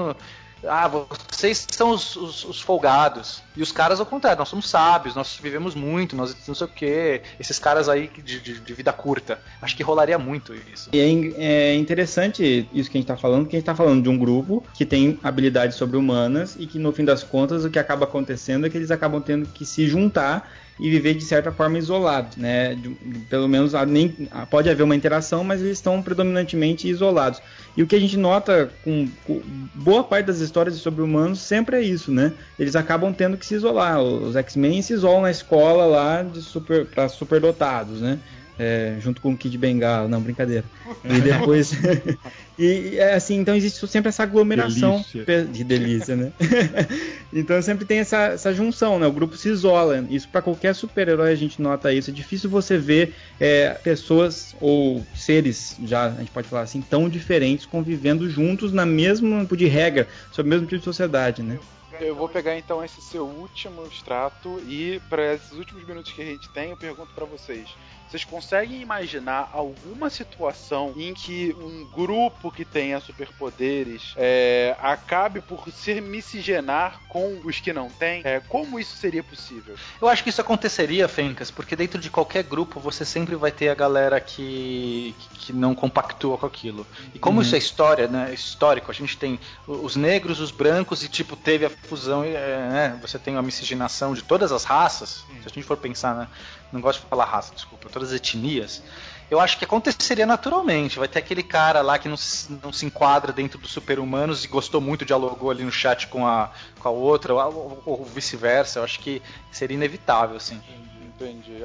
ah, 0.69 0.89
vocês 0.89 1.67
são 1.71 1.91
os, 1.91 2.15
os, 2.17 2.45
os, 2.45 2.61
folgados. 2.61 3.43
E 3.57 3.63
os 3.63 3.73
caras 3.73 4.01
ao 4.01 4.07
contrário, 4.07 4.39
nós 4.39 4.49
somos 4.49 4.69
sábios, 4.69 5.15
nós 5.15 5.39
vivemos 5.43 5.75
muito, 5.75 6.15
nós 6.15 6.37
não 6.47 6.55
sei 6.55 6.67
o 6.67 6.71
que. 6.71 7.23
Esses 7.39 7.59
caras 7.59 7.89
aí 7.89 8.09
de, 8.09 8.41
de, 8.41 8.61
de, 8.61 8.75
vida 8.75 8.93
curta. 8.93 9.41
Acho 9.61 9.77
que 9.77 9.83
rolaria 9.83 10.19
muito 10.19 10.55
isso. 10.73 10.91
E 10.93 11.01
é, 11.01 11.45
é 11.45 11.75
interessante 11.75 12.69
isso 12.73 12.91
que 12.91 12.97
a 12.97 13.01
gente 13.01 13.09
tá 13.09 13.17
falando, 13.17 13.47
que 13.47 13.57
a 13.57 13.59
gente 13.59 13.67
tá 13.67 13.75
falando 13.75 14.03
de 14.03 14.09
um 14.09 14.17
grupo 14.17 14.65
que 14.75 14.87
tem 14.87 15.19
habilidades 15.23 15.77
sobre-humanas 15.77 16.57
e 16.59 16.67
que 16.67 16.79
no 16.79 16.93
fim 16.93 17.05
das 17.05 17.23
contas 17.23 17.65
o 17.65 17.71
que 17.71 17.79
acaba 17.79 18.05
acontecendo 18.05 18.67
é 18.67 18.71
que 18.71 18.77
eles 18.77 18.91
acabam 18.91 19.21
tendo 19.21 19.47
que 19.49 19.65
se 19.65 19.87
juntar 19.87 20.49
e 20.83 20.91
viver 20.91 21.15
de 21.15 21.25
certa 21.25 21.53
forma 21.53 21.79
isolados, 21.79 22.37
né? 22.37 22.75
De, 22.75 22.89
pelo 23.31 23.47
menos 23.47 23.73
nem 23.87 24.09
pode 24.51 24.69
haver 24.69 24.83
uma 24.83 24.97
interação, 24.97 25.45
mas 25.45 25.61
eles 25.61 25.79
estão 25.79 26.03
predominantemente 26.03 26.89
isolados. 26.89 27.41
E 27.77 27.85
o 27.85 27.87
que 27.87 27.95
a 27.95 28.01
gente 28.01 28.17
nota 28.17 28.69
com, 28.83 29.09
com 29.25 29.41
boa 29.77 30.03
parte 30.03 30.27
das 30.27 30.41
histórias 30.41 30.75
sobre 30.75 31.01
humanos 31.01 31.39
sempre 31.39 31.77
é 31.77 31.81
isso, 31.81 32.11
né? 32.11 32.33
Eles 32.59 32.75
acabam 32.75 33.15
tendo 33.15 33.37
que 33.37 33.47
se 33.47 33.55
isolar. 33.55 34.03
Os 34.03 34.35
X-Men 34.35 34.83
se 34.83 34.93
isolam 34.93 35.23
na 35.23 35.31
escola 35.31 35.87
lá 35.87 36.25
de 36.25 36.43
super 36.43 36.85
para 36.85 37.09
superdotados, 37.09 38.01
né? 38.01 38.19
É, 38.59 38.97
junto 39.01 39.21
com 39.21 39.33
o 39.33 39.37
Kid 39.37 39.57
Bengala, 39.57 40.09
não, 40.09 40.21
brincadeira. 40.21 40.65
E 41.05 41.21
depois. 41.21 41.73
e 42.59 42.99
é, 42.99 43.15
assim, 43.15 43.37
então 43.37 43.55
existe 43.55 43.87
sempre 43.87 44.09
essa 44.09 44.23
aglomeração 44.23 45.05
delícia. 45.15 45.45
de 45.45 45.65
delícia, 45.65 46.17
né? 46.17 46.33
então 47.33 47.61
sempre 47.63 47.85
tem 47.85 47.99
essa, 47.99 48.27
essa 48.27 48.53
junção, 48.53 48.99
né? 48.99 49.07
O 49.07 49.13
grupo 49.13 49.37
se 49.37 49.49
isola. 49.49 50.05
Isso 50.11 50.29
para 50.29 50.43
qualquer 50.43 50.75
super-herói 50.75 51.33
a 51.33 51.37
gente 51.37 51.63
nota 51.63 51.93
isso. 51.93 52.11
É 52.11 52.13
difícil 52.13 52.51
você 52.51 52.77
ver 52.77 53.15
é, 53.41 53.71
pessoas 53.71 54.55
ou 54.61 55.05
seres, 55.15 55.77
já 55.85 56.07
a 56.07 56.19
gente 56.19 56.31
pode 56.31 56.49
falar 56.49 56.63
assim, 56.63 56.83
tão 56.83 57.09
diferentes 57.09 57.65
convivendo 57.65 58.29
juntos 58.29 58.73
na 58.73 58.85
mesma 58.85 59.47
tipo 59.53 59.57
de 59.57 59.67
regra, 59.67 60.09
sob 60.31 60.49
o 60.49 60.51
mesmo 60.51 60.67
tipo 60.67 60.79
de 60.79 60.85
sociedade, 60.85 61.43
né? 61.43 61.59
Eu 62.01 62.17
vou 62.17 62.29
pegar 62.29 62.57
então 62.59 62.83
esse 62.83 63.01
seu 63.03 63.25
último 63.25 63.87
extrato 63.87 64.61
e 64.67 65.01
para 65.09 65.35
esses 65.35 65.53
últimos 65.53 65.87
minutos 65.87 66.11
que 66.11 66.23
a 66.23 66.25
gente 66.25 66.49
tem, 66.49 66.71
eu 66.71 66.77
pergunto 66.77 67.13
para 67.15 67.27
vocês: 67.27 67.69
vocês 68.13 68.25
conseguem 68.25 68.83
imaginar 68.83 69.49
alguma 69.55 70.11
situação 70.11 70.93
em 70.99 71.15
que 71.15 71.57
um 71.59 71.87
grupo 71.87 72.53
que 72.53 72.63
tenha 72.63 73.01
superpoderes 73.01 74.13
é, 74.19 74.77
acabe 74.79 75.41
por 75.41 75.67
se 75.73 75.99
miscigenar 75.99 77.01
com 77.09 77.41
os 77.43 77.59
que 77.59 77.73
não 77.73 77.89
têm? 77.89 78.21
É, 78.25 78.39
como 78.41 78.79
isso 78.79 78.97
seria 78.97 79.23
possível? 79.23 79.77
Eu 79.99 80.09
acho 80.09 80.23
que 80.23 80.29
isso 80.29 80.43
aconteceria, 80.43 81.09
Fencas, 81.09 81.51
porque 81.51 81.75
dentro 81.75 81.99
de 81.99 82.11
qualquer 82.11 82.43
grupo 82.43 82.79
você 82.79 83.03
sempre 83.03 83.35
vai 83.35 83.51
ter 83.51 83.71
a 83.71 83.75
galera 83.75 84.21
que, 84.21 85.15
que 85.39 85.51
não 85.51 85.75
compactua 85.75 86.37
com 86.37 86.45
aquilo. 86.45 86.87
E 87.15 87.19
como 87.19 87.39
uhum. 87.39 87.43
isso 87.43 87.55
é 87.55 87.59
história, 87.59 88.09
né, 88.09 88.35
histórico, 88.35 88.91
a 88.91 88.95
gente 88.95 89.17
tem 89.17 89.41
os 89.67 89.97
negros, 89.97 90.39
os 90.39 90.51
brancos 90.51 91.03
e 91.03 91.09
tipo 91.09 91.35
teve 91.35 91.65
a 91.65 91.71
fusão, 91.71 92.23
é, 92.23 92.35
né, 92.35 92.99
você 93.01 93.19
tem 93.19 93.33
uma 93.35 93.43
miscigenação 93.43 94.13
de 94.13 94.23
todas 94.23 94.53
as 94.53 94.65
raças. 94.65 95.25
Se 95.41 95.47
a 95.47 95.49
gente 95.49 95.63
for 95.63 95.79
pensar, 95.79 96.15
né, 96.15 96.29
não 96.73 96.81
gosto 96.81 97.01
de 97.03 97.07
falar 97.07 97.25
raça, 97.25 97.55
desculpa, 97.55 97.89
todas 97.89 98.11
as 98.11 98.17
etnias, 98.17 98.83
eu 99.31 99.41
acho 99.41 99.59
que 99.59 99.65
aconteceria 99.65 100.27
naturalmente. 100.27 100.99
Vai 100.99 101.09
ter 101.09 101.19
aquele 101.19 101.43
cara 101.43 101.81
lá 101.81 101.99
que 101.99 102.09
não 102.09 102.19
se, 102.19 102.53
não 102.63 102.73
se 102.73 102.85
enquadra 102.85 103.33
dentro 103.33 103.59
dos 103.59 103.71
super-humanos 103.71 104.45
e 104.45 104.49
gostou 104.49 104.81
muito, 104.81 105.05
dialogou 105.07 105.51
ali 105.51 105.65
no 105.65 105.73
chat 105.73 106.07
com 106.09 106.27
a, 106.27 106.51
com 106.79 106.89
a 106.89 106.91
outra, 106.91 107.35
ou, 107.35 107.83
ou 107.87 108.05
vice-versa. 108.05 108.79
Eu 108.79 108.85
acho 108.85 109.01
que 109.01 109.23
seria 109.51 109.75
inevitável, 109.75 110.37
assim. 110.37 110.61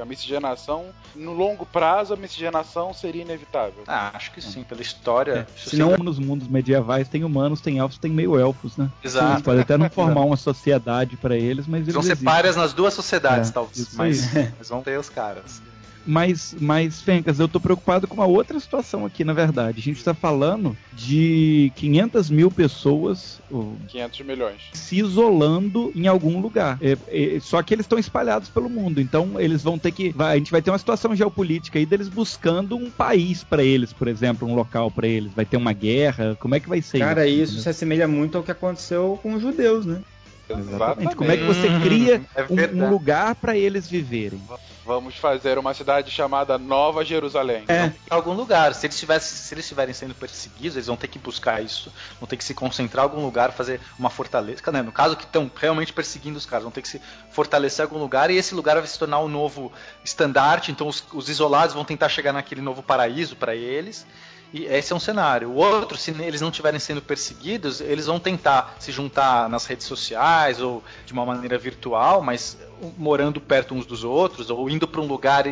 A 0.00 0.04
miscigenação, 0.04 0.86
no 1.14 1.32
longo 1.32 1.66
prazo, 1.66 2.14
a 2.14 2.16
miscigenação 2.16 2.92
seria 2.92 3.22
inevitável. 3.22 3.84
Ah, 3.86 4.10
acho 4.14 4.32
que 4.32 4.40
sim, 4.40 4.62
pela 4.62 4.82
história. 4.82 5.46
É. 5.48 5.58
Se 5.58 5.76
não 5.76 5.96
nos 5.96 6.18
mundos 6.18 6.48
medievais 6.48 7.08
tem 7.08 7.24
humanos, 7.24 7.60
tem 7.60 7.78
elfos, 7.78 7.98
tem 7.98 8.10
meio 8.10 8.38
elfos, 8.38 8.76
né? 8.76 8.90
Exato. 9.02 9.32
Eles 9.32 9.42
podem 9.42 9.60
até 9.62 9.76
não 9.76 9.88
formar 9.90 10.22
uma 10.22 10.36
sociedade 10.36 11.16
para 11.16 11.36
eles, 11.36 11.66
mas 11.66 11.82
eles 11.82 11.94
vão 11.94 12.02
ser 12.02 12.16
páreas 12.16 12.56
nas 12.56 12.72
duas 12.72 12.94
sociedades, 12.94 13.50
é, 13.50 13.52
talvez. 13.52 13.94
Mas, 13.94 14.34
mas 14.56 14.68
vão 14.70 14.82
ter 14.82 14.98
os 14.98 15.08
caras. 15.08 15.60
Mas, 16.08 16.56
mas, 16.58 17.02
Fencas, 17.02 17.38
eu 17.38 17.46
tô 17.46 17.60
preocupado 17.60 18.08
com 18.08 18.14
uma 18.14 18.24
outra 18.24 18.58
situação 18.58 19.04
aqui, 19.04 19.24
na 19.24 19.34
verdade. 19.34 19.78
A 19.78 19.82
gente 19.82 19.98
está 19.98 20.14
falando 20.14 20.74
de 20.94 21.70
500 21.76 22.30
mil 22.30 22.50
pessoas. 22.50 23.42
500 23.88 24.20
milhões. 24.20 24.62
Se 24.72 24.98
isolando 24.98 25.92
em 25.94 26.06
algum 26.06 26.40
lugar. 26.40 26.78
É, 26.80 26.96
é, 27.08 27.38
só 27.40 27.62
que 27.62 27.74
eles 27.74 27.84
estão 27.84 27.98
espalhados 27.98 28.48
pelo 28.48 28.70
mundo. 28.70 29.02
Então, 29.02 29.38
eles 29.38 29.62
vão 29.62 29.78
ter 29.78 29.92
que. 29.92 30.08
Vai, 30.08 30.36
a 30.36 30.38
gente 30.38 30.50
vai 30.50 30.62
ter 30.62 30.70
uma 30.70 30.78
situação 30.78 31.14
geopolítica 31.14 31.78
aí 31.78 31.84
deles 31.84 32.08
buscando 32.08 32.74
um 32.74 32.90
país 32.90 33.44
para 33.44 33.62
eles, 33.62 33.92
por 33.92 34.08
exemplo, 34.08 34.48
um 34.48 34.54
local 34.54 34.90
para 34.90 35.06
eles. 35.06 35.30
Vai 35.34 35.44
ter 35.44 35.58
uma 35.58 35.74
guerra. 35.74 36.34
Como 36.40 36.54
é 36.54 36.60
que 36.60 36.70
vai 36.70 36.80
ser 36.80 37.00
Cara, 37.00 37.26
isso? 37.26 37.36
Cara, 37.36 37.44
isso 37.44 37.60
se 37.60 37.68
assemelha 37.68 38.08
muito 38.08 38.38
ao 38.38 38.42
que 38.42 38.50
aconteceu 38.50 39.20
com 39.22 39.34
os 39.34 39.42
judeus, 39.42 39.84
né? 39.84 40.00
Exatamente. 40.48 41.16
Como 41.16 41.30
é 41.30 41.36
que 41.36 41.44
você 41.44 41.68
cria 41.82 42.22
é 42.34 42.42
um, 42.42 42.84
um, 42.84 42.90
lugar 42.90 43.34
para 43.34 43.56
eles 43.56 43.88
viverem? 43.88 44.40
Vamos 44.84 45.16
fazer 45.16 45.58
uma 45.58 45.74
cidade 45.74 46.10
chamada 46.10 46.56
Nova 46.56 47.04
Jerusalém. 47.04 47.64
É. 47.68 47.86
Em 47.86 47.92
algum 48.08 48.32
lugar. 48.32 48.74
Se 48.74 48.86
eles, 48.86 48.98
tivessem, 48.98 49.36
se 49.36 49.54
eles 49.54 49.64
estiverem 49.64 49.92
sendo 49.92 50.14
perseguidos, 50.14 50.76
eles 50.76 50.86
vão 50.86 50.96
ter 50.96 51.08
que 51.08 51.18
buscar 51.18 51.62
isso. 51.62 51.92
Vão 52.18 52.26
ter 52.26 52.36
que 52.36 52.44
se 52.44 52.54
concentrar 52.54 53.04
em 53.04 53.08
algum 53.08 53.22
lugar, 53.22 53.52
fazer 53.52 53.80
uma 53.98 54.08
fortaleza. 54.08 54.62
Né? 54.72 54.82
No 54.82 54.92
caso 54.92 55.16
que 55.16 55.24
estão 55.24 55.50
realmente 55.54 55.92
perseguindo 55.92 56.38
os 56.38 56.46
caras, 56.46 56.62
vão 56.62 56.72
ter 56.72 56.82
que 56.82 56.88
se 56.88 57.00
fortalecer 57.30 57.84
em 57.84 57.88
algum 57.88 57.98
lugar 57.98 58.30
e 58.30 58.36
esse 58.36 58.54
lugar 58.54 58.76
vai 58.76 58.86
se 58.86 58.98
tornar 58.98 59.20
um 59.20 59.28
novo 59.28 59.70
estandarte. 60.02 60.70
Então 60.70 60.88
os, 60.88 61.04
os 61.12 61.28
isolados 61.28 61.74
vão 61.74 61.84
tentar 61.84 62.08
chegar 62.08 62.32
naquele 62.32 62.62
novo 62.62 62.82
paraíso 62.82 63.36
para 63.36 63.54
eles. 63.54 64.06
E 64.52 64.64
esse 64.64 64.92
é 64.92 64.96
um 64.96 65.00
cenário. 65.00 65.50
O 65.50 65.56
outro, 65.56 65.98
se 65.98 66.10
eles 66.10 66.40
não 66.40 66.48
estiverem 66.48 66.80
sendo 66.80 67.02
perseguidos, 67.02 67.80
eles 67.80 68.06
vão 68.06 68.18
tentar 68.18 68.76
se 68.78 68.90
juntar 68.90 69.48
nas 69.48 69.66
redes 69.66 69.86
sociais 69.86 70.60
ou 70.60 70.82
de 71.04 71.12
uma 71.12 71.26
maneira 71.26 71.58
virtual, 71.58 72.22
mas 72.22 72.56
morando 72.96 73.40
perto 73.40 73.74
uns 73.74 73.84
dos 73.84 74.04
outros 74.04 74.48
ou 74.48 74.70
indo 74.70 74.88
para 74.88 75.00
um 75.00 75.06
lugar 75.06 75.44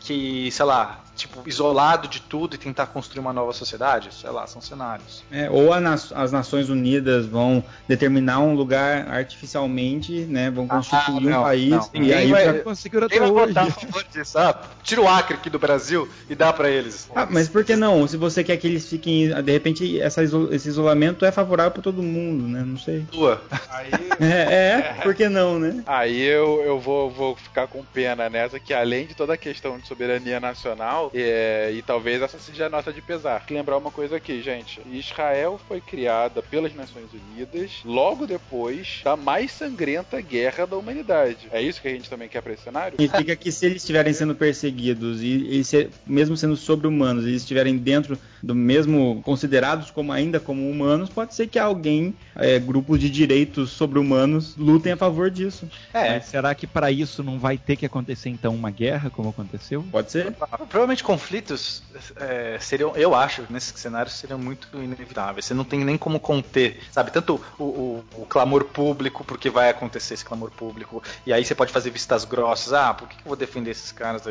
que, 0.00 0.50
sei 0.50 0.66
lá, 0.66 1.02
tipo, 1.22 1.48
isolado 1.48 2.08
de 2.08 2.20
tudo 2.20 2.54
e 2.54 2.58
tentar 2.58 2.86
construir 2.86 3.20
uma 3.20 3.32
nova 3.32 3.52
sociedade? 3.52 4.10
Sei 4.12 4.30
lá, 4.30 4.46
são 4.46 4.60
cenários. 4.60 5.22
É, 5.30 5.48
ou 5.50 5.78
na, 5.80 5.94
as 5.94 6.32
Nações 6.32 6.68
Unidas 6.68 7.26
vão 7.26 7.62
determinar 7.86 8.40
um 8.40 8.54
lugar 8.54 9.08
artificialmente, 9.08 10.20
né? 10.22 10.50
Vão 10.50 10.66
ah, 10.68 10.76
constituir 10.76 11.32
ah, 11.32 11.40
um 11.40 11.42
país 11.42 11.70
não. 11.70 12.02
e 12.02 12.12
aí 12.12 12.30
vai, 12.30 12.58
conseguiram 12.60 13.06
até 13.06 13.22
hoje. 13.22 13.58
a 13.58 13.66
favor 13.66 14.04
disso. 14.04 14.38
Ah, 14.38 14.60
tira 14.82 15.00
o 15.00 15.08
Acre 15.08 15.34
aqui 15.34 15.48
do 15.48 15.58
Brasil 15.58 16.08
e 16.28 16.34
dá 16.34 16.52
para 16.52 16.68
eles. 16.68 17.08
Ah, 17.14 17.26
mas 17.30 17.48
por 17.48 17.64
que 17.64 17.76
não? 17.76 18.06
Se 18.08 18.16
você 18.16 18.42
quer 18.42 18.56
que 18.56 18.66
eles 18.66 18.88
fiquem, 18.88 19.28
de 19.42 19.52
repente 19.52 20.00
essa, 20.00 20.22
esse 20.22 20.68
isolamento 20.68 21.24
é 21.24 21.30
favorável 21.30 21.72
para 21.72 21.82
todo 21.82 22.02
mundo, 22.02 22.48
né? 22.48 22.62
Não 22.66 22.78
sei. 22.78 23.06
Tua. 23.10 23.40
Aí, 23.70 23.90
é, 24.20 24.96
é, 24.96 24.98
por 25.02 25.14
que 25.14 25.28
não, 25.28 25.58
né? 25.58 25.82
Aí 25.86 26.20
eu, 26.20 26.62
eu 26.64 26.80
vou, 26.80 27.10
vou 27.10 27.36
ficar 27.36 27.66
com 27.68 27.84
pena 27.84 28.28
nessa 28.28 28.58
que 28.58 28.74
além 28.74 29.06
de 29.06 29.14
toda 29.14 29.34
a 29.34 29.36
questão 29.36 29.78
de 29.78 29.86
soberania 29.86 30.40
nacional, 30.40 31.10
é, 31.14 31.70
e 31.72 31.82
talvez 31.82 32.22
essa 32.22 32.38
seja 32.38 32.66
a 32.66 32.68
nota 32.68 32.92
de 32.92 33.02
pesar. 33.02 33.44
Lembrar 33.50 33.76
uma 33.76 33.90
coisa 33.90 34.16
aqui, 34.16 34.40
gente: 34.42 34.80
Israel 34.92 35.60
foi 35.68 35.80
criada 35.80 36.42
pelas 36.42 36.74
Nações 36.74 37.08
Unidas 37.12 37.80
logo 37.84 38.26
depois 38.26 39.00
da 39.04 39.16
mais 39.16 39.52
sangrenta 39.52 40.20
guerra 40.20 40.66
da 40.66 40.76
humanidade. 40.76 41.48
É 41.52 41.60
isso 41.60 41.80
que 41.80 41.88
a 41.88 41.92
gente 41.92 42.08
também 42.08 42.28
quer 42.28 42.40
para 42.40 42.52
esse 42.52 42.62
cenário? 42.62 42.96
Significa 42.98 43.36
que 43.36 43.52
se 43.52 43.66
eles 43.66 43.82
estiverem 43.82 44.12
sendo 44.12 44.34
perseguidos 44.34 45.22
e, 45.22 45.60
e 45.60 45.64
se, 45.64 45.90
mesmo 46.06 46.36
sendo 46.36 46.56
sobre-humanos, 46.56 47.24
eles 47.24 47.42
estiverem 47.42 47.76
dentro 47.76 48.18
do 48.42 48.54
mesmo 48.54 49.22
considerados 49.24 49.90
como 49.90 50.12
ainda 50.12 50.40
como 50.40 50.68
humanos, 50.68 51.08
pode 51.08 51.34
ser 51.34 51.46
que 51.46 51.58
alguém, 51.58 52.14
é, 52.34 52.58
grupos 52.58 52.98
de 52.98 53.08
direitos 53.08 53.70
sobre-humanos, 53.70 54.56
lutem 54.56 54.92
a 54.92 54.96
favor 54.96 55.30
disso. 55.30 55.68
É. 55.92 56.14
Mas 56.14 56.26
será 56.26 56.54
que 56.54 56.66
para 56.66 56.90
isso 56.90 57.22
não 57.22 57.38
vai 57.38 57.56
ter 57.56 57.76
que 57.76 57.86
acontecer 57.86 58.30
então 58.30 58.54
uma 58.54 58.70
guerra, 58.70 59.10
como 59.10 59.28
aconteceu? 59.28 59.84
Pode 59.90 60.10
ser. 60.10 60.32
Provavelmente 60.32 61.04
conflitos 61.04 61.82
é, 62.16 62.58
seriam, 62.60 62.96
eu 62.96 63.14
acho, 63.14 63.44
nesse 63.50 63.78
cenário 63.78 64.10
seriam 64.10 64.38
muito 64.38 64.68
inevitáveis. 64.74 65.44
Você 65.44 65.54
não 65.54 65.64
tem 65.64 65.84
nem 65.84 65.96
como 65.96 66.18
conter, 66.18 66.80
sabe? 66.90 67.10
Tanto 67.10 67.40
o, 67.58 67.64
o, 67.64 68.04
o 68.18 68.26
clamor 68.26 68.64
público, 68.64 69.24
porque 69.24 69.50
vai 69.50 69.70
acontecer 69.70 70.14
esse 70.14 70.24
clamor 70.24 70.50
público, 70.50 71.02
e 71.26 71.32
aí 71.32 71.44
você 71.44 71.54
pode 71.54 71.72
fazer 71.72 71.90
vistas 71.90 72.24
grossas, 72.24 72.72
ah, 72.72 72.94
por 72.94 73.08
que 73.08 73.16
eu 73.16 73.26
vou 73.26 73.36
defender 73.36 73.70
esses 73.70 73.92
caras? 73.92 74.22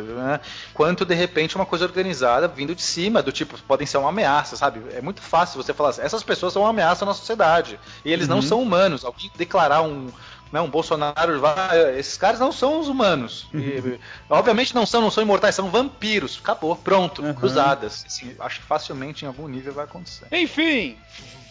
Quanto 0.73 1.05
de 1.05 1.13
repente 1.13 1.55
uma 1.55 1.65
coisa 1.65 1.85
organizada 1.85 2.47
vindo 2.47 2.75
de 2.75 2.81
cima, 2.81 3.21
do 3.21 3.31
tipo, 3.31 3.57
podem 3.63 3.87
ser 3.87 3.97
uma 4.01 4.09
ameaça, 4.09 4.55
sabe? 4.55 4.81
É 4.93 5.01
muito 5.01 5.21
fácil 5.21 5.61
você 5.61 5.73
falar 5.73 5.89
assim, 5.89 6.01
essas 6.01 6.23
pessoas 6.23 6.53
são 6.53 6.63
uma 6.63 6.69
ameaça 6.69 7.05
na 7.05 7.13
sociedade, 7.13 7.79
e 8.03 8.11
eles 8.11 8.27
uhum. 8.27 8.35
não 8.35 8.41
são 8.41 8.61
humanos. 8.61 9.05
Alguém 9.05 9.31
declarar 9.35 9.81
um 9.81 10.09
Não, 10.51 10.69
Bolsonaro 10.69 11.39
vai. 11.39 11.97
Esses 11.97 12.17
caras 12.17 12.39
não 12.39 12.51
são 12.51 12.79
os 12.79 12.87
humanos. 12.87 13.47
E, 13.53 13.99
obviamente 14.29 14.75
não 14.75 14.85
são, 14.85 15.01
não 15.01 15.11
são 15.11 15.23
imortais, 15.23 15.55
são 15.55 15.69
vampiros. 15.69 16.39
Acabou, 16.41 16.75
pronto, 16.75 17.21
uhum. 17.21 17.33
cruzadas. 17.33 18.03
Assim, 18.05 18.35
acho 18.39 18.59
que 18.59 18.65
facilmente 18.65 19.23
em 19.23 19.27
algum 19.27 19.47
nível 19.47 19.73
vai 19.73 19.85
acontecer. 19.85 20.27
Enfim, 20.31 20.97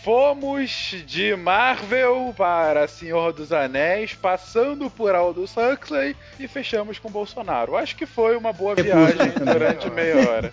Fomos 0.02 0.94
de 1.06 1.36
Marvel 1.36 2.32
para 2.34 2.88
Senhor 2.88 3.34
dos 3.34 3.52
Anéis, 3.52 4.14
passando 4.14 4.88
por 4.88 5.14
Aldous 5.14 5.54
Huxley 5.54 6.16
e 6.38 6.48
fechamos 6.48 6.98
com 6.98 7.10
Bolsonaro. 7.10 7.76
Acho 7.76 7.94
que 7.94 8.06
foi 8.06 8.34
uma 8.34 8.50
boa 8.50 8.74
viagem 8.74 9.30
durante 9.44 9.90
meia 9.90 10.16
hora. 10.26 10.50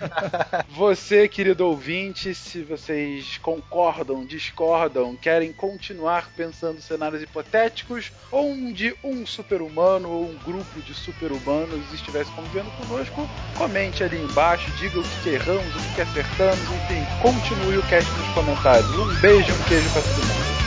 Você, 0.67 1.29
querido 1.29 1.65
ouvinte, 1.65 2.35
se 2.35 2.61
vocês 2.61 3.37
concordam, 3.37 4.25
discordam, 4.25 5.15
querem 5.15 5.53
continuar 5.53 6.29
pensando 6.35 6.81
cenários 6.81 7.21
hipotéticos, 7.21 8.11
onde 8.37 8.93
um 9.03 9.25
super-humano 9.25 10.09
ou 10.09 10.25
um 10.25 10.35
grupo 10.45 10.79
de 10.81 10.93
super-humanos 10.93 11.81
estivesse 11.91 12.31
convivendo 12.31 12.69
conosco, 12.71 13.27
comente 13.57 14.03
ali 14.03 14.21
embaixo, 14.21 14.69
diga 14.77 14.99
o 14.99 15.03
que 15.23 15.29
erramos, 15.29 15.75
o 15.75 15.95
que 15.95 16.01
acertamos, 16.01 16.59
enfim, 16.59 17.03
continue 17.21 17.77
o 17.77 17.83
cast 17.83 18.09
nos 18.11 18.27
comentários. 18.29 18.89
Um 18.91 19.15
beijo 19.21 19.51
um 19.51 19.63
queijo 19.67 19.89
pra 19.89 20.01
todo 20.01 20.15
mundo. 20.15 20.66